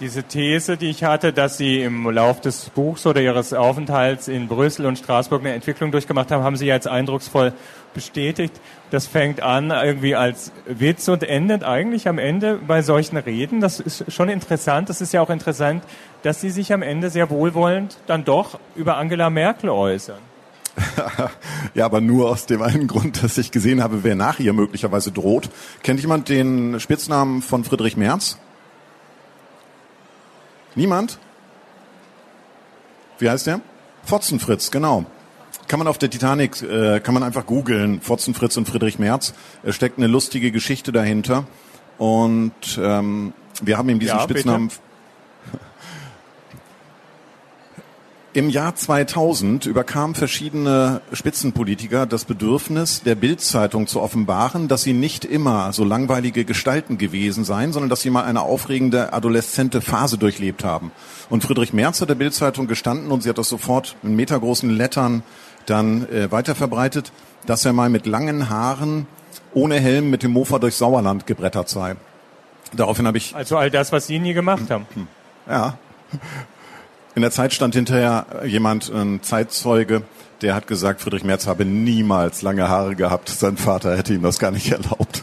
Diese 0.00 0.22
These, 0.22 0.78
die 0.78 0.88
ich 0.88 1.04
hatte, 1.04 1.30
dass 1.30 1.58
Sie 1.58 1.82
im 1.82 2.08
Lauf 2.08 2.40
des 2.40 2.70
Buchs 2.70 3.04
oder 3.04 3.20
Ihres 3.20 3.52
Aufenthalts 3.52 4.28
in 4.28 4.48
Brüssel 4.48 4.86
und 4.86 4.96
Straßburg 4.96 5.42
eine 5.42 5.52
Entwicklung 5.52 5.92
durchgemacht 5.92 6.30
haben, 6.30 6.42
haben 6.42 6.56
Sie 6.56 6.64
jetzt 6.64 6.88
eindrucksvoll 6.88 7.52
bestätigt. 7.92 8.58
Das 8.90 9.06
fängt 9.06 9.42
an 9.42 9.70
irgendwie 9.70 10.14
als 10.14 10.52
Witz 10.66 11.06
und 11.08 11.22
endet 11.22 11.64
eigentlich 11.64 12.08
am 12.08 12.16
Ende 12.16 12.58
bei 12.66 12.80
solchen 12.80 13.18
Reden. 13.18 13.60
Das 13.60 13.78
ist 13.78 14.10
schon 14.10 14.30
interessant. 14.30 14.88
Das 14.88 15.02
ist 15.02 15.12
ja 15.12 15.20
auch 15.20 15.28
interessant, 15.28 15.84
dass 16.22 16.40
Sie 16.40 16.48
sich 16.48 16.72
am 16.72 16.80
Ende 16.80 17.10
sehr 17.10 17.28
wohlwollend 17.28 17.98
dann 18.06 18.24
doch 18.24 18.58
über 18.76 18.96
Angela 18.96 19.28
Merkel 19.28 19.68
äußern. 19.68 20.18
ja, 21.74 21.84
aber 21.84 22.00
nur 22.00 22.30
aus 22.30 22.46
dem 22.46 22.62
einen 22.62 22.86
Grund, 22.86 23.22
dass 23.22 23.36
ich 23.36 23.50
gesehen 23.50 23.82
habe, 23.82 24.02
wer 24.02 24.14
nach 24.14 24.38
ihr 24.38 24.54
möglicherweise 24.54 25.12
droht. 25.12 25.50
Kennt 25.82 26.00
jemand 26.00 26.30
den 26.30 26.80
Spitznamen 26.80 27.42
von 27.42 27.64
Friedrich 27.64 27.98
Merz? 27.98 28.38
Niemand? 30.74 31.18
Wie 33.18 33.28
heißt 33.28 33.46
der? 33.46 33.60
Fotzenfritz, 34.04 34.70
genau. 34.70 35.04
Kann 35.68 35.78
man 35.78 35.88
auf 35.88 35.98
der 35.98 36.10
Titanic, 36.10 36.62
äh, 36.62 37.00
kann 37.00 37.14
man 37.14 37.22
einfach 37.22 37.46
googeln, 37.46 38.00
Fotzenfritz 38.00 38.56
und 38.56 38.66
Friedrich 38.66 38.98
Merz. 38.98 39.34
Es 39.62 39.76
steckt 39.76 39.98
eine 39.98 40.06
lustige 40.06 40.50
Geschichte 40.50 40.90
dahinter. 40.90 41.44
Und 41.98 42.80
ähm, 42.82 43.34
wir 43.62 43.76
haben 43.76 43.88
ihm 43.88 44.00
diesen 44.00 44.16
ja, 44.16 44.22
Spitznamen. 44.22 44.68
Bitte? 44.68 44.80
Im 48.32 48.48
Jahr 48.48 48.76
2000 48.76 49.66
überkamen 49.66 50.14
verschiedene 50.14 51.00
Spitzenpolitiker 51.12 52.06
das 52.06 52.24
Bedürfnis, 52.24 53.02
der 53.02 53.16
Bildzeitung 53.16 53.88
zu 53.88 54.00
offenbaren, 54.00 54.68
dass 54.68 54.84
sie 54.84 54.92
nicht 54.92 55.24
immer 55.24 55.72
so 55.72 55.82
langweilige 55.82 56.44
Gestalten 56.44 56.96
gewesen 56.96 57.42
seien, 57.42 57.72
sondern 57.72 57.90
dass 57.90 58.02
sie 58.02 58.10
mal 58.10 58.22
eine 58.22 58.42
aufregende 58.42 59.12
adoleszente 59.12 59.80
Phase 59.80 60.16
durchlebt 60.16 60.62
haben. 60.62 60.92
Und 61.28 61.42
Friedrich 61.42 61.72
Merz 61.72 62.00
hat 62.00 62.08
der 62.08 62.14
Bildzeitung 62.14 62.68
gestanden 62.68 63.10
und 63.10 63.24
sie 63.24 63.30
hat 63.30 63.38
das 63.38 63.48
sofort 63.48 63.96
in 64.04 64.14
metergroßen 64.14 64.70
Lettern 64.70 65.24
dann 65.66 66.08
äh, 66.08 66.30
weiterverbreitet, 66.30 67.10
dass 67.46 67.64
er 67.64 67.72
mal 67.72 67.88
mit 67.88 68.06
langen 68.06 68.48
Haaren 68.48 69.08
ohne 69.54 69.80
Helm 69.80 70.08
mit 70.08 70.22
dem 70.22 70.30
Mofa 70.30 70.60
durch 70.60 70.76
Sauerland 70.76 71.26
gebrettert 71.26 71.68
sei. 71.68 71.96
Daraufhin 72.72 73.08
habe 73.08 73.18
ich 73.18 73.34
also 73.34 73.56
all 73.56 73.72
das, 73.72 73.90
was 73.90 74.06
Sie 74.06 74.20
nie 74.20 74.34
gemacht 74.34 74.70
haben. 74.70 74.86
Ja. 75.48 75.78
In 77.14 77.22
der 77.22 77.30
Zeit 77.32 77.52
stand 77.52 77.74
hinterher 77.74 78.26
jemand, 78.46 78.88
ein 78.88 79.20
Zeitzeuge, 79.22 80.02
der 80.42 80.54
hat 80.54 80.66
gesagt, 80.66 81.00
Friedrich 81.00 81.24
Merz 81.24 81.46
habe 81.46 81.64
niemals 81.64 82.42
lange 82.42 82.68
Haare 82.68 82.94
gehabt. 82.94 83.28
Sein 83.28 83.56
Vater 83.56 83.96
hätte 83.96 84.14
ihm 84.14 84.22
das 84.22 84.38
gar 84.38 84.50
nicht 84.52 84.70
erlaubt. 84.72 85.22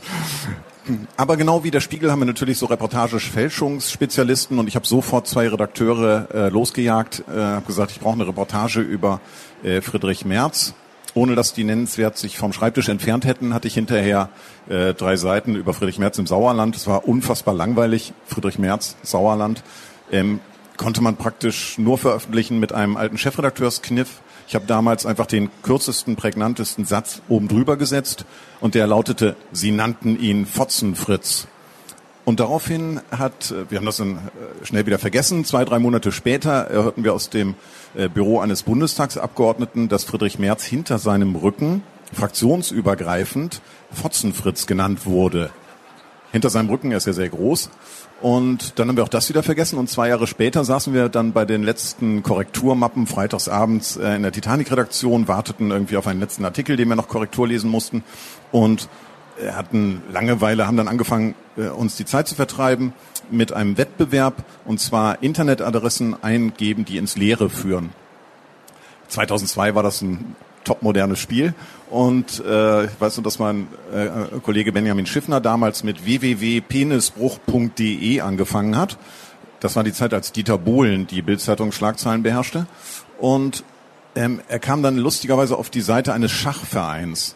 Aber 1.18 1.38
genau 1.38 1.64
wie 1.64 1.72
der 1.72 1.82
Spiegel 1.82 2.12
haben 2.12 2.20
wir 2.20 2.26
natürlich 2.26 2.58
so 2.58 2.66
Reportage-Fälschungsspezialisten 2.68 4.60
und 4.60 4.68
ich 4.68 4.76
habe 4.76 4.88
sofort 4.88 5.28
zwei 5.28 5.48
Redakteure 5.48 6.28
äh, 6.34 6.50
losgejagt, 6.50 7.24
äh, 7.30 7.40
habe 7.40 7.66
gesagt, 7.66 7.92
ich 7.92 8.00
brauche 8.00 8.14
eine 8.14 8.28
Reportage 8.28 8.80
über 8.82 9.20
äh, 9.64 9.82
Friedrich 9.82 10.26
Merz. 10.26 10.74
Ohne 11.14 11.36
dass 11.36 11.54
die 11.54 11.64
nennenswert 11.64 12.18
sich 12.18 12.38
vom 12.38 12.54
Schreibtisch 12.54 12.90
entfernt 12.90 13.26
hätten, 13.26 13.54
hatte 13.54 13.68
ich 13.68 13.74
hinterher 13.74 14.30
äh, 14.70 14.94
drei 14.94 15.16
Seiten 15.16 15.56
über 15.56 15.74
Friedrich 15.74 15.98
Merz 16.00 16.20
im 16.20 16.28
Sauerland. 16.28 16.76
Es 16.76 16.86
war 16.86 17.08
unfassbar 17.08 17.56
langweilig. 17.56 18.14
Friedrich 18.28 18.60
Merz, 18.60 18.96
Sauerland. 19.02 19.64
Ähm, 20.12 20.40
konnte 20.78 21.02
man 21.02 21.18
praktisch 21.18 21.78
nur 21.78 21.98
veröffentlichen 21.98 22.60
mit 22.60 22.72
einem 22.72 22.98
alten 22.98 23.18
Chefredakteurskniff. 23.18 24.22
Ich 24.48 24.56
habe 24.56 24.66
damals 24.66 25.06
einfach 25.06 25.26
den 25.26 25.50
kürzesten, 25.64 26.16
prägnantesten 26.16 26.86
Satz 26.86 27.22
oben 27.28 27.48
drüber 27.48 27.76
gesetzt 27.76 28.26
und 28.62 28.76
der 28.76 28.88
lautete, 28.88 29.36
Sie 29.52 29.72
nannten 29.72 30.20
ihn 30.20 30.46
Fotzenfritz. 30.46 31.48
Und 32.24 32.42
daraufhin 32.42 33.00
hat, 33.10 33.52
äh, 33.52 33.70
wir 33.72 33.78
haben 33.78 33.86
das 33.86 33.98
dann 33.98 34.16
äh, 34.18 34.66
schnell 34.66 34.86
wieder 34.86 35.00
vergessen, 35.00 35.46
zwei, 35.46 35.64
drei 35.64 35.80
Monate 35.80 36.12
später 36.12 36.68
hörten 36.70 37.04
wir 37.04 37.14
aus 37.14 37.30
dem 37.30 37.56
äh, 37.96 38.10
Büro 38.10 38.40
eines 38.40 38.64
Bundestagsabgeordneten, 38.64 39.88
dass 39.88 40.04
Friedrich 40.04 40.38
Merz 40.38 40.64
hinter 40.66 41.00
seinem 41.00 41.36
Rücken 41.36 41.84
fraktionsübergreifend 42.14 43.62
Fotzenfritz 43.92 44.68
genannt 44.68 45.06
wurde. 45.06 45.52
Hinter 46.32 46.50
seinem 46.50 46.70
Rücken, 46.70 46.92
er 46.92 46.98
ist 46.98 47.08
ja 47.08 47.14
sehr 47.14 47.30
groß, 47.30 47.70
und 48.20 48.80
dann 48.80 48.88
haben 48.88 48.98
wir 48.98 49.04
auch 49.04 49.10
das 49.10 49.30
wieder 49.30 49.44
vergessen. 49.44 49.78
Und 49.78 49.90
zwei 49.90 50.10
Jahre 50.10 50.26
später 50.26 50.64
saßen 50.64 50.94
wir 50.94 51.10
dann 51.10 51.34
bei 51.34 51.46
den 51.46 51.64
letzten 51.64 52.24
Korrekturmappen 52.24 53.06
freitagsabends 53.06 53.98
äh, 53.98 54.16
in 54.16 54.24
der 54.24 54.32
Titanic-Redaktion, 54.32 55.28
warteten 55.28 55.70
irgendwie 55.70 55.98
auf 55.98 56.08
einen 56.08 56.20
letzten 56.20 56.44
Artikel, 56.44 56.78
den 56.78 56.90
wir 56.90 56.96
noch 56.96 57.08
Korrektur 57.08 57.48
lesen 57.48 57.70
mussten. 57.70 58.04
Und 58.52 58.90
äh, 59.40 59.52
hatten 59.52 60.02
Langeweile, 60.12 60.66
haben 60.66 60.78
dann 60.78 60.88
angefangen, 60.88 61.36
äh, 61.58 61.68
uns 61.68 61.96
die 61.96 62.06
Zeit 62.06 62.28
zu 62.28 62.34
vertreiben 62.34 62.94
mit 63.30 63.54
einem 63.54 63.78
Wettbewerb, 63.78 64.44
und 64.66 64.80
zwar 64.80 65.22
Internetadressen 65.22 66.22
eingeben, 66.24 66.86
die 66.86 66.98
ins 66.98 67.18
Leere 67.18 67.50
führen. 67.50 67.92
2002 69.10 69.76
war 69.76 69.84
das 69.84 70.02
ein 70.02 70.36
topmodernes 70.64 71.20
Spiel. 71.20 71.54
Und 71.90 72.44
äh, 72.46 72.86
ich 72.86 72.92
weiß 73.00 73.18
nur, 73.18 73.24
dass 73.24 73.40
mein 73.40 73.68
äh, 73.94 74.10
Kollege 74.44 74.74
Benjamin 74.74 75.06
Schiffner 75.06 75.40
damals 75.40 75.84
mit 75.84 76.04
www.penisbruch.de 76.06 78.22
angefangen 78.22 78.76
hat. 78.78 78.98
Das 79.60 79.76
war 79.76 79.84
die 79.84 79.94
Zeit, 79.94 80.14
als 80.14 80.32
Dieter 80.32 80.58
Bohlen 80.58 81.06
die 81.08 81.22
Bildzeitung 81.22 81.72
Schlagzeilen 81.72 82.24
beherrschte. 82.24 82.66
Und 83.20 83.64
ähm, 84.16 84.42
er 84.48 84.60
kam 84.60 84.82
dann 84.84 84.98
lustigerweise 84.98 85.58
auf 85.58 85.70
die 85.70 85.82
Seite 85.82 86.14
eines 86.14 86.32
Schachvereins. 86.32 87.36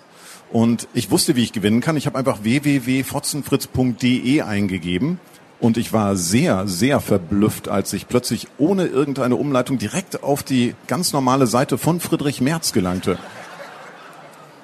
Und 0.51 0.87
ich 0.93 1.11
wusste, 1.11 1.35
wie 1.37 1.43
ich 1.43 1.53
gewinnen 1.53 1.79
kann. 1.79 1.95
Ich 1.95 2.05
habe 2.05 2.17
einfach 2.17 2.43
www.fotzenfritz.de 2.43 4.41
eingegeben 4.41 5.21
und 5.61 5.77
ich 5.77 5.93
war 5.93 6.17
sehr, 6.17 6.67
sehr 6.67 6.99
verblüfft, 6.99 7.69
als 7.69 7.93
ich 7.93 8.07
plötzlich 8.07 8.47
ohne 8.57 8.87
irgendeine 8.87 9.35
Umleitung 9.35 9.77
direkt 9.77 10.23
auf 10.23 10.43
die 10.43 10.75
ganz 10.87 11.13
normale 11.13 11.47
Seite 11.47 11.77
von 11.77 11.99
Friedrich 11.99 12.41
Merz 12.41 12.73
gelangte. 12.73 13.17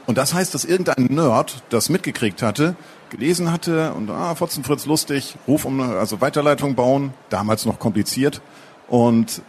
Und 0.07 0.17
das 0.17 0.33
heißt, 0.33 0.53
dass 0.53 0.63
irgendein 0.63 1.05
Nerd 1.09 1.61
das 1.69 1.89
mitgekriegt 1.89 2.41
hatte, 2.41 2.75
gelesen 3.09 3.51
hatte 3.51 3.93
und 3.93 4.09
ah, 4.09 4.35
Fotzenfritz 4.35 4.85
lustig, 4.85 5.35
Ruf 5.47 5.65
um 5.65 5.81
also 5.81 6.21
Weiterleitung 6.21 6.75
bauen, 6.75 7.13
damals 7.29 7.65
noch 7.65 7.77
kompliziert 7.77 8.41
und 8.87 9.41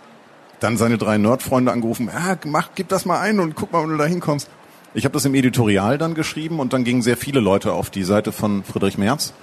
dann 0.58 0.76
seine 0.76 0.98
drei 0.98 1.16
Nerdfreunde 1.16 1.70
angerufen, 1.70 2.10
ah, 2.12 2.36
mach, 2.44 2.70
gib 2.74 2.88
das 2.88 3.06
mal 3.06 3.20
ein 3.20 3.38
und 3.38 3.54
guck 3.54 3.72
mal, 3.72 3.82
wenn 3.84 3.90
du 3.90 3.96
da 3.96 4.04
hinkommst. 4.04 4.50
Ich 4.94 5.04
habe 5.04 5.12
das 5.12 5.24
im 5.24 5.34
Editorial 5.34 5.96
dann 5.96 6.14
geschrieben 6.14 6.58
und 6.58 6.72
dann 6.72 6.82
gingen 6.82 7.02
sehr 7.02 7.16
viele 7.16 7.38
Leute 7.38 7.72
auf 7.72 7.88
die 7.88 8.02
Seite 8.02 8.32
von 8.32 8.64
Friedrich 8.64 8.98
Merz 8.98 9.34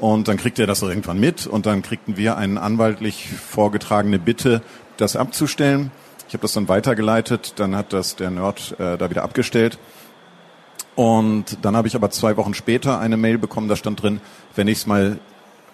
und 0.00 0.26
dann 0.26 0.38
kriegt 0.38 0.58
er 0.58 0.66
das 0.66 0.80
irgendwann 0.80 1.20
mit 1.20 1.46
und 1.46 1.66
dann 1.66 1.82
kriegten 1.82 2.16
wir 2.16 2.38
eine 2.38 2.62
anwaltlich 2.62 3.28
vorgetragene 3.28 4.18
Bitte, 4.18 4.62
das 4.96 5.16
abzustellen. 5.16 5.90
Ich 6.28 6.34
habe 6.34 6.42
das 6.42 6.54
dann 6.54 6.68
weitergeleitet, 6.68 7.54
dann 7.56 7.76
hat 7.76 7.92
das 7.92 8.16
der 8.16 8.30
Nerd 8.30 8.74
äh, 8.78 8.96
da 8.96 9.10
wieder 9.10 9.22
abgestellt. 9.22 9.78
Und 10.94 11.58
dann 11.62 11.74
habe 11.76 11.88
ich 11.88 11.94
aber 11.94 12.10
zwei 12.10 12.36
Wochen 12.36 12.52
später 12.54 13.00
eine 13.00 13.16
Mail 13.16 13.38
bekommen, 13.38 13.68
da 13.68 13.76
stand 13.76 14.02
drin, 14.02 14.20
wenn 14.54 14.68
ich 14.68 14.76
es 14.78 14.86
mal 14.86 15.18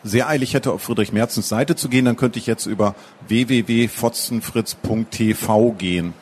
sehr 0.04 0.28
eilig 0.28 0.54
hätte, 0.54 0.70
auf 0.72 0.82
Friedrich 0.82 1.12
Merzens 1.12 1.48
Seite 1.48 1.74
zu 1.74 1.88
gehen, 1.88 2.04
dann 2.04 2.14
könnte 2.16 2.38
ich 2.38 2.46
jetzt 2.46 2.66
über 2.66 2.94
www.fotzenfritz.tv 3.26 5.72
gehen. 5.72 6.14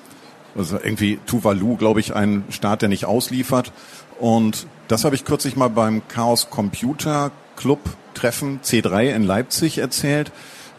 Also 0.56 0.78
irgendwie 0.82 1.18
Tuvalu, 1.26 1.76
glaube 1.76 2.00
ich, 2.00 2.14
ein 2.14 2.44
Staat, 2.48 2.80
der 2.80 2.88
nicht 2.88 3.04
ausliefert. 3.04 3.72
Und 4.18 4.66
das 4.88 5.04
habe 5.04 5.14
ich 5.14 5.26
kürzlich 5.26 5.56
mal 5.56 5.68
beim 5.68 6.08
Chaos 6.08 6.48
Computer 6.48 7.32
Club 7.56 7.80
Treffen 8.14 8.60
C3 8.62 9.14
in 9.14 9.24
Leipzig 9.24 9.76
erzählt. 9.78 10.32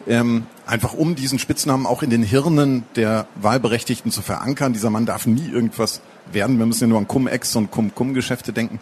Ähm, 0.08 0.46
einfach 0.66 0.94
um 0.94 1.14
diesen 1.14 1.38
Spitznamen 1.38 1.86
auch 1.86 2.02
in 2.02 2.10
den 2.10 2.24
Hirnen 2.24 2.82
der 2.96 3.28
Wahlberechtigten 3.36 4.10
zu 4.10 4.22
verankern. 4.22 4.72
Dieser 4.72 4.90
Mann 4.90 5.06
darf 5.06 5.24
nie 5.26 5.48
irgendwas 5.48 6.00
werden. 6.32 6.58
Wir 6.58 6.66
müssen 6.66 6.84
ja 6.84 6.88
nur 6.88 6.98
an 6.98 7.08
Cum-Ex 7.08 7.56
und 7.56 7.70
Cum-Cum-Geschäfte 7.70 8.52
denken. 8.52 8.80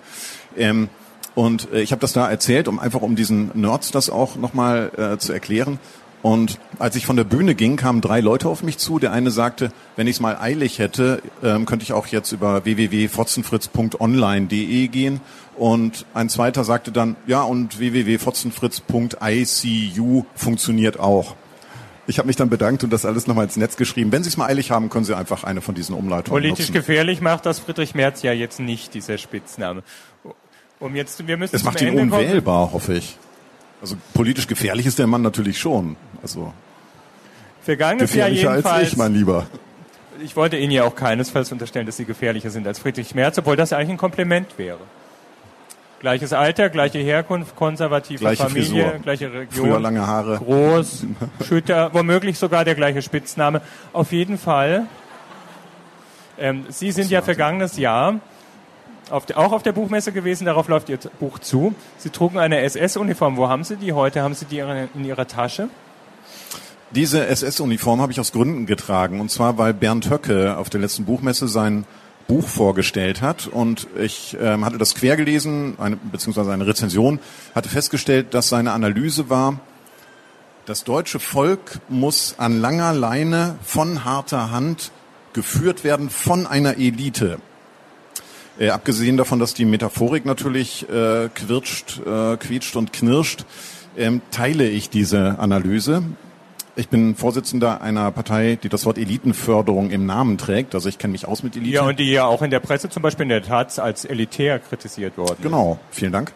Ähm, 0.56 0.88
und 1.34 1.72
äh, 1.72 1.82
ich 1.82 1.92
habe 1.92 2.00
das 2.00 2.12
da 2.12 2.28
erzählt, 2.28 2.68
um 2.68 2.78
einfach 2.78 3.02
um 3.02 3.16
diesen 3.16 3.50
Nerds 3.54 3.90
das 3.90 4.10
auch 4.10 4.36
nochmal 4.36 4.90
äh, 4.96 5.18
zu 5.18 5.32
erklären. 5.32 5.78
Und 6.22 6.58
als 6.80 6.96
ich 6.96 7.06
von 7.06 7.16
der 7.16 7.22
Bühne 7.24 7.54
ging, 7.54 7.76
kamen 7.76 8.00
drei 8.00 8.20
Leute 8.20 8.48
auf 8.48 8.64
mich 8.64 8.78
zu. 8.78 8.98
Der 8.98 9.12
eine 9.12 9.30
sagte, 9.30 9.70
wenn 9.94 10.08
ich 10.08 10.16
es 10.16 10.20
mal 10.20 10.36
eilig 10.36 10.80
hätte, 10.80 11.22
ähm, 11.42 11.66
könnte 11.66 11.84
ich 11.84 11.92
auch 11.92 12.06
jetzt 12.08 12.32
über 12.32 12.64
www.fotzenfritz.online.de 12.64 14.88
gehen. 14.88 15.20
Und 15.56 16.04
ein 16.14 16.28
zweiter 16.28 16.64
sagte 16.64 16.90
dann, 16.90 17.14
ja, 17.26 17.42
und 17.42 17.78
www.fotzenfritz.icu 17.78 20.24
funktioniert 20.34 20.98
auch. 20.98 21.36
Ich 22.08 22.18
habe 22.18 22.26
mich 22.26 22.36
dann 22.36 22.48
bedankt 22.48 22.84
und 22.84 22.92
das 22.92 23.04
alles 23.04 23.26
nochmal 23.26 23.46
ins 23.46 23.56
Netz 23.56 23.76
geschrieben. 23.76 24.12
Wenn 24.12 24.22
Sie 24.22 24.28
es 24.28 24.36
mal 24.36 24.46
eilig 24.46 24.70
haben, 24.70 24.90
können 24.90 25.04
Sie 25.04 25.16
einfach 25.16 25.44
eine 25.44 25.60
von 25.60 25.74
diesen 25.74 25.94
Umleitungen 25.94 26.40
Politisch 26.40 26.68
nutzen. 26.68 26.72
gefährlich 26.74 27.20
macht 27.20 27.46
das 27.46 27.58
Friedrich 27.58 27.94
Merz 27.94 28.22
ja 28.22 28.32
jetzt 28.32 28.60
nicht, 28.60 28.94
dieser 28.94 29.18
Spitzname. 29.18 29.82
Um 30.78 30.94
jetzt, 30.94 31.26
wir 31.26 31.36
müssen 31.36 31.56
Es 31.56 31.64
macht 31.64 31.80
ihn 31.80 31.88
Ende 31.88 32.08
kommen. 32.08 32.12
unwählbar, 32.12 32.72
hoffe 32.72 32.94
ich. 32.94 33.16
Also 33.80 33.96
politisch 34.14 34.46
gefährlich 34.46 34.86
ist 34.86 34.98
der 34.98 35.06
Mann 35.06 35.22
natürlich 35.22 35.58
schon. 35.58 35.96
Also 36.22 36.52
Vergangenes 37.62 38.14
Jahr 38.14 38.28
gefährlicher 38.28 38.50
als 38.50 38.64
jedenfalls. 38.64 38.92
ich, 38.92 38.96
mein 38.96 39.14
Lieber. 39.14 39.46
ich 40.22 40.36
wollte 40.36 40.56
Ihnen 40.56 40.70
ja 40.70 40.84
auch 40.84 40.94
keinesfalls 40.94 41.50
unterstellen, 41.50 41.86
dass 41.86 41.96
Sie 41.96 42.04
gefährlicher 42.04 42.50
sind 42.50 42.66
als 42.66 42.78
Friedrich 42.78 43.14
Merz, 43.14 43.38
obwohl 43.38 43.56
das 43.56 43.72
eigentlich 43.72 43.90
ein 43.90 43.96
Kompliment 43.96 44.58
wäre. 44.58 44.78
Gleiches 46.00 46.32
Alter, 46.32 46.68
gleiche 46.68 46.98
Herkunft, 46.98 47.56
konservative 47.56 48.18
Gleiche 48.18 48.42
Familie, 48.42 48.84
Frisur. 48.84 48.98
gleiche 49.00 49.32
Region. 49.32 49.66
Früher 49.66 49.80
lange 49.80 50.06
Haare. 50.06 50.36
Groß, 50.38 51.06
Schütter, 51.48 51.90
womöglich 51.94 52.38
sogar 52.38 52.64
der 52.64 52.74
gleiche 52.74 53.00
Spitzname. 53.00 53.62
Auf 53.92 54.12
jeden 54.12 54.36
Fall. 54.36 54.86
Ähm, 56.38 56.66
Sie 56.68 56.92
sind 56.92 57.10
ja 57.10 57.22
vergangenes 57.22 57.78
Jahr 57.78 58.20
auf 59.10 59.24
der, 59.24 59.38
auch 59.38 59.52
auf 59.52 59.62
der 59.62 59.72
Buchmesse 59.72 60.12
gewesen, 60.12 60.44
darauf 60.44 60.68
läuft 60.68 60.88
Ihr 60.88 60.98
Buch 61.18 61.38
zu. 61.38 61.74
Sie 61.96 62.10
trugen 62.10 62.38
eine 62.38 62.60
SS-Uniform. 62.60 63.36
Wo 63.36 63.48
haben 63.48 63.64
Sie 63.64 63.76
die 63.76 63.92
heute? 63.92 64.22
Haben 64.22 64.34
Sie 64.34 64.44
die 64.44 64.58
in 64.58 64.88
in 64.94 65.04
Ihrer 65.04 65.26
Tasche? 65.26 65.68
Diese 66.90 67.26
SS-Uniform 67.26 68.00
habe 68.00 68.12
ich 68.12 68.20
aus 68.20 68.32
Gründen 68.32 68.66
getragen. 68.66 69.20
Und 69.20 69.30
zwar, 69.30 69.58
weil 69.58 69.74
Bernd 69.74 70.10
Höcke 70.10 70.56
auf 70.56 70.70
der 70.70 70.80
letzten 70.80 71.04
Buchmesse 71.04 71.48
sein 71.48 71.84
Buch 72.26 72.46
vorgestellt 72.46 73.22
hat. 73.22 73.46
Und 73.46 73.86
ich 73.98 74.36
ähm, 74.40 74.64
hatte 74.64 74.78
das 74.78 74.94
quer 74.94 75.16
gelesen, 75.16 75.74
eine, 75.78 75.96
beziehungsweise 75.96 76.52
eine 76.52 76.66
Rezension, 76.66 77.20
hatte 77.54 77.68
festgestellt, 77.68 78.34
dass 78.34 78.48
seine 78.48 78.72
Analyse 78.72 79.30
war, 79.30 79.60
das 80.66 80.82
deutsche 80.82 81.20
Volk 81.20 81.78
muss 81.88 82.34
an 82.38 82.60
langer 82.60 82.92
Leine 82.92 83.56
von 83.62 84.04
harter 84.04 84.50
Hand 84.50 84.90
geführt 85.32 85.84
werden 85.84 86.10
von 86.10 86.46
einer 86.46 86.76
Elite. 86.76 87.38
Äh, 88.58 88.70
abgesehen 88.70 89.16
davon, 89.16 89.38
dass 89.38 89.54
die 89.54 89.64
Metaphorik 89.64 90.24
natürlich 90.24 90.88
äh, 90.88 91.28
quirtscht, 91.28 92.00
äh, 92.04 92.36
quietscht 92.36 92.74
und 92.74 92.92
knirscht, 92.92 93.44
ähm, 93.96 94.22
teile 94.32 94.68
ich 94.68 94.90
diese 94.90 95.38
Analyse. 95.38 96.02
Ich 96.78 96.90
bin 96.90 97.16
Vorsitzender 97.16 97.80
einer 97.80 98.10
Partei, 98.12 98.58
die 98.62 98.68
das 98.68 98.84
Wort 98.84 98.98
Elitenförderung 98.98 99.90
im 99.90 100.04
Namen 100.04 100.36
trägt. 100.36 100.74
Also 100.74 100.90
ich 100.90 100.98
kenne 100.98 101.12
mich 101.12 101.26
aus 101.26 101.42
mit 101.42 101.56
Elite. 101.56 101.72
Ja, 101.72 101.82
und 101.82 101.98
die 101.98 102.10
ja 102.10 102.26
auch 102.26 102.42
in 102.42 102.50
der 102.50 102.60
Presse, 102.60 102.90
zum 102.90 103.02
Beispiel 103.02 103.22
in 103.22 103.30
der 103.30 103.42
Taz, 103.42 103.78
als 103.78 104.04
elitär 104.04 104.58
kritisiert 104.58 105.16
worden. 105.16 105.36
ist. 105.38 105.42
Genau, 105.42 105.78
vielen 105.90 106.12
Dank. 106.12 106.32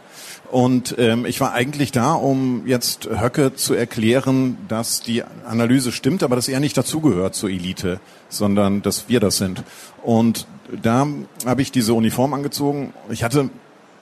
Und 0.50 0.96
ähm, 0.98 1.26
ich 1.26 1.42
war 1.42 1.52
eigentlich 1.52 1.92
da, 1.92 2.14
um 2.14 2.66
jetzt 2.66 3.06
Höcke 3.10 3.54
zu 3.54 3.74
erklären, 3.74 4.56
dass 4.66 5.02
die 5.02 5.22
Analyse 5.46 5.92
stimmt, 5.92 6.22
aber 6.22 6.36
dass 6.36 6.48
er 6.48 6.58
nicht 6.58 6.76
dazugehört 6.76 7.34
zur 7.34 7.50
Elite, 7.50 8.00
sondern 8.30 8.80
dass 8.80 9.10
wir 9.10 9.20
das 9.20 9.36
sind. 9.36 9.62
Und 10.02 10.46
da 10.82 11.06
habe 11.44 11.60
ich 11.60 11.70
diese 11.70 11.92
Uniform 11.92 12.32
angezogen. 12.32 12.94
Ich 13.10 13.22
hatte 13.22 13.50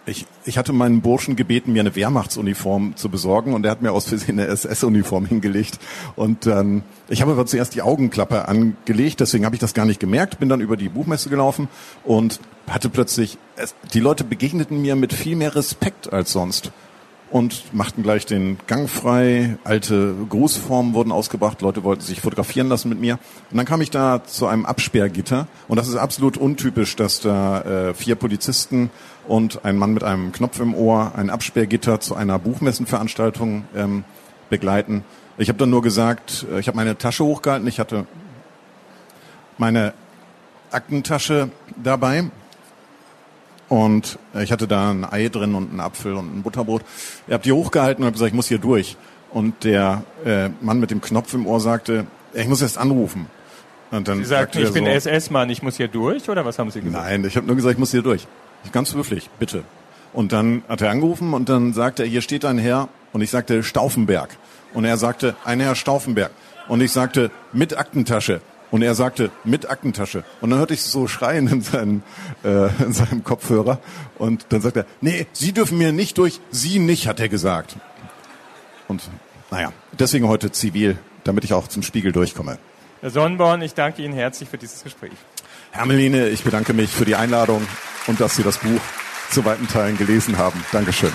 ich, 0.09 0.27
ich 0.45 0.59
hatte 0.59 0.73
meinen 0.73 1.01
Burschen 1.01 1.37
gebeten, 1.37 1.73
mir 1.73 1.81
eine 1.81 1.95
Wehrmachtsuniform 1.95 2.97
zu 2.97 3.09
besorgen 3.09 3.53
und 3.55 3.65
er 3.65 3.71
hat 3.71 3.83
mir 3.83 3.93
aus 3.93 4.09
Versehen 4.09 4.39
eine 4.39 4.49
SS-Uniform 4.49 5.27
hingelegt. 5.27 5.79
Und 6.17 6.47
ähm, 6.47 6.83
ich 7.09 7.23
habe 7.23 7.33
aber 7.33 7.47
zuerst 7.47 7.75
die 7.75 7.83
Augenklappe 7.83 8.49
angelegt, 8.49 9.21
deswegen 9.21 9.45
habe 9.45 9.55
ich 9.55 9.61
das 9.61 9.75
gar 9.75 9.85
nicht 9.85 10.01
gemerkt, 10.01 10.39
bin 10.39 10.49
dann 10.49 10.61
über 10.61 10.77
die 10.77 10.89
Buchmesse 10.89 11.29
gelaufen 11.29 11.69
und 12.05 12.41
hatte 12.69 12.89
plötzlich, 12.89 13.39
es, 13.57 13.75
die 13.93 14.01
Leute 14.01 14.25
begegneten 14.25 14.81
mir 14.81 14.97
mit 14.97 15.13
viel 15.13 15.37
mehr 15.37 15.55
Respekt 15.55 16.13
als 16.13 16.33
sonst 16.33 16.73
und 17.31 17.75
machten 17.75 18.03
gleich 18.03 18.27
den 18.27 18.59
Gang 18.67 18.89
frei. 18.89 19.59
Alte 19.65 20.15
Grußformen 20.29 20.95
wurden 20.95 21.13
ausgebracht. 21.13 21.61
Leute 21.61 21.85
wollten 21.85 22.03
sich 22.03 22.21
fotografieren 22.21 22.69
lassen 22.69 22.89
mit 22.89 23.01
mir. 23.01 23.19
Und 23.51 23.57
dann 23.57 23.67
kam 23.67 23.81
ich 23.81 23.91
da 23.91 24.25
zu 24.25 24.47
einem 24.47 24.65
Absperrgitter. 24.65 25.47
Und 25.69 25.77
das 25.77 25.89
ist 25.89 25.97
absolut 25.97 26.37
untypisch, 26.37 26.97
dass 26.97 27.21
da 27.21 27.61
äh, 27.63 27.95
vier 27.95 28.15
Polizisten 28.15 28.91
und 29.27 29.65
ein 29.65 29.77
Mann 29.77 29.93
mit 29.93 30.05
einem 30.05 30.33
Knopf 30.33 30.59
im 30.61 30.75
Ohr 30.75 31.13
ein 31.17 31.31
Absperrgitter 31.31 32.01
zu 32.01 32.15
einer 32.15 32.39
Buchmessenveranstaltung 32.39 33.65
ähm, 33.77 34.05
begleiten. 34.49 35.05
Ich 35.37 35.49
habe 35.49 35.59
dann 35.59 35.71
nur 35.71 35.83
gesagt, 35.83 36.47
äh, 36.51 36.61
ich 36.61 36.69
habe 36.69 36.77
meine 36.77 36.97
Tasche 36.97 37.25
hochgehalten. 37.25 37.69
Ich 37.69 37.79
hatte 37.79 38.07
meine 39.59 39.93
Aktentasche 40.71 41.51
dabei 41.83 42.31
und 43.69 44.19
ich 44.39 44.53
hatte 44.53 44.67
da 44.67 44.91
ein 44.91 45.05
Ei 45.05 45.29
drin 45.29 45.55
und 45.55 45.71
einen 45.71 45.81
Apfel 45.81 46.15
und 46.15 46.39
ein 46.39 46.43
Butterbrot. 46.43 46.83
Ich 47.27 47.33
habe 47.33 47.43
die 47.43 47.53
hochgehalten 47.53 48.03
und 48.03 48.07
habe 48.07 48.15
gesagt, 48.15 48.29
ich 48.29 48.35
muss 48.35 48.49
hier 48.49 48.59
durch. 48.59 48.97
Und 49.31 49.65
der 49.65 50.05
äh, 50.25 50.49
Mann 50.61 50.81
mit 50.81 50.91
dem 50.91 51.01
Knopf 51.01 51.35
im 51.35 51.47
Ohr 51.47 51.61
sagte, 51.61 52.07
ich 52.33 52.49
muss 52.49 52.63
erst 52.63 52.79
anrufen. 52.79 53.27
Und 53.91 54.09
dann 54.09 54.19
Sie 54.19 54.25
sagten, 54.25 54.59
sagte 54.59 54.69
ich 54.69 54.73
bin 54.73 54.85
so, 54.85 54.91
SS-Mann, 54.91 55.51
ich 55.51 55.63
muss 55.63 55.77
hier 55.77 55.89
durch, 55.89 56.29
oder 56.29 56.45
was 56.45 56.59
haben 56.59 56.71
Sie 56.71 56.81
gesagt? 56.81 57.05
Nein, 57.05 57.25
ich 57.25 57.37
habe 57.37 57.47
nur 57.47 57.57
gesagt, 57.57 57.75
ich 57.75 57.79
muss 57.79 57.91
hier 57.91 58.03
durch. 58.03 58.27
Ganz 58.73 58.95
höflich, 58.95 59.31
bitte. 59.39 59.65
Und 60.13 60.33
dann 60.33 60.63
hat 60.69 60.81
er 60.81 60.91
angerufen 60.91 61.35
und 61.35 61.49
dann 61.49 61.73
sagte 61.73 62.03
er, 62.03 62.09
hier 62.09 62.23
steht 62.23 62.45
ein 62.45 62.59
Herr. 62.59 62.89
Und 63.13 63.23
ich 63.23 63.31
sagte, 63.31 63.63
Stauffenberg. 63.63 64.37
Und 64.75 64.85
er 64.85 64.97
sagte, 64.97 65.35
ein 65.45 65.61
Herr 65.61 65.75
Stauffenberg. 65.75 66.31
Und 66.69 66.81
ich 66.83 66.93
sagte, 66.93 67.31
mit 67.53 67.79
Aktentasche. 67.79 68.41
Und 68.71 68.83
er 68.83 68.95
sagte, 68.95 69.31
mit 69.45 69.71
Aktentasche. 69.71 70.25
Und 70.41 70.51
dann 70.51 70.59
hörte 70.59 70.75
ich 70.75 70.83
so 70.83 71.09
schreien 71.09 71.49
in, 71.49 71.63
seinen, 71.63 72.03
äh, 72.45 72.69
in 72.83 72.93
seinem 72.93 73.25
Kopfhörer. 73.25 73.81
Und 74.19 74.47
dann 74.51 74.61
sagt 74.61 74.77
er, 74.77 74.87
nee, 75.01 75.27
Sie 75.33 75.53
dürfen 75.53 75.79
mir 75.79 75.93
nicht 75.93 76.19
durch, 76.19 76.41
Sie 76.51 76.79
nicht, 76.79 77.07
hat 77.07 77.21
er 77.21 77.29
gesagt. 77.29 77.77
Und 78.87 79.09
naja, 79.51 79.73
deswegen 79.99 80.29
heute 80.29 80.53
zivil, 80.53 80.99
damit 81.25 81.45
ich 81.45 81.55
auch 81.55 81.69
zum 81.69 81.83
Spiegel 81.83 82.13
durchkomme. 82.13 82.59
Herr 83.01 83.11
Sonnenborn, 83.11 83.63
ich 83.63 83.75
danke 83.75 84.03
Ihnen 84.03 84.15
herzlich 84.15 84.49
für 84.49 84.59
dieses 84.59 84.83
Gespräch. 84.83 85.13
Hermeline, 85.71 86.29
ich 86.29 86.43
bedanke 86.43 86.73
mich 86.73 86.91
für 86.91 87.05
die 87.05 87.15
Einladung 87.15 87.67
und 88.07 88.21
dass 88.21 88.37
Sie 88.37 88.43
das 88.43 88.59
Buch 88.59 88.81
zu 89.31 89.45
weiten 89.45 89.69
Teilen 89.69 89.97
gelesen 89.97 90.39
haben. 90.39 90.65
Dankeschön. 90.73 91.13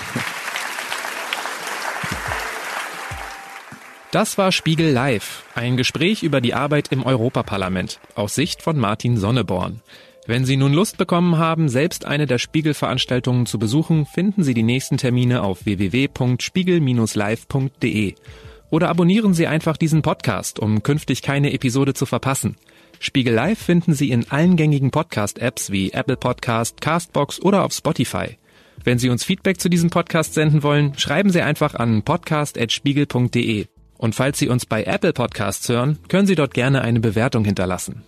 Das 4.14 4.38
war 4.38 4.52
Spiegel 4.52 4.92
Live, 4.92 5.42
ein 5.56 5.76
Gespräch 5.76 6.22
über 6.22 6.40
die 6.40 6.54
Arbeit 6.54 6.92
im 6.92 7.04
Europaparlament 7.04 7.98
aus 8.14 8.36
Sicht 8.36 8.62
von 8.62 8.78
Martin 8.78 9.16
Sonneborn. 9.16 9.80
Wenn 10.28 10.44
Sie 10.44 10.56
nun 10.56 10.72
Lust 10.72 10.98
bekommen 10.98 11.36
haben, 11.36 11.68
selbst 11.68 12.04
eine 12.04 12.26
der 12.26 12.38
Spiegel-Veranstaltungen 12.38 13.46
zu 13.46 13.58
besuchen, 13.58 14.06
finden 14.06 14.44
Sie 14.44 14.54
die 14.54 14.62
nächsten 14.62 14.98
Termine 14.98 15.42
auf 15.42 15.64
www.spiegel-live.de. 15.64 18.14
Oder 18.70 18.88
abonnieren 18.88 19.34
Sie 19.34 19.48
einfach 19.48 19.76
diesen 19.76 20.02
Podcast, 20.02 20.60
um 20.60 20.84
künftig 20.84 21.20
keine 21.20 21.52
Episode 21.52 21.92
zu 21.92 22.06
verpassen. 22.06 22.54
Spiegel 23.00 23.34
Live 23.34 23.58
finden 23.58 23.94
Sie 23.94 24.12
in 24.12 24.30
allen 24.30 24.54
gängigen 24.54 24.92
Podcast-Apps 24.92 25.72
wie 25.72 25.90
Apple 25.90 26.18
Podcast, 26.18 26.80
Castbox 26.80 27.42
oder 27.42 27.64
auf 27.64 27.72
Spotify. 27.72 28.38
Wenn 28.84 29.00
Sie 29.00 29.08
uns 29.08 29.24
Feedback 29.24 29.60
zu 29.60 29.68
diesem 29.68 29.90
Podcast 29.90 30.34
senden 30.34 30.62
wollen, 30.62 30.96
schreiben 30.96 31.30
Sie 31.30 31.42
einfach 31.42 31.74
an 31.74 32.04
podcast.spiegel.de. 32.04 33.66
Und 33.98 34.14
falls 34.14 34.38
Sie 34.38 34.48
uns 34.48 34.66
bei 34.66 34.84
Apple 34.84 35.12
Podcasts 35.12 35.68
hören, 35.68 35.98
können 36.08 36.26
Sie 36.26 36.34
dort 36.34 36.54
gerne 36.54 36.82
eine 36.82 37.00
Bewertung 37.00 37.44
hinterlassen. 37.44 38.02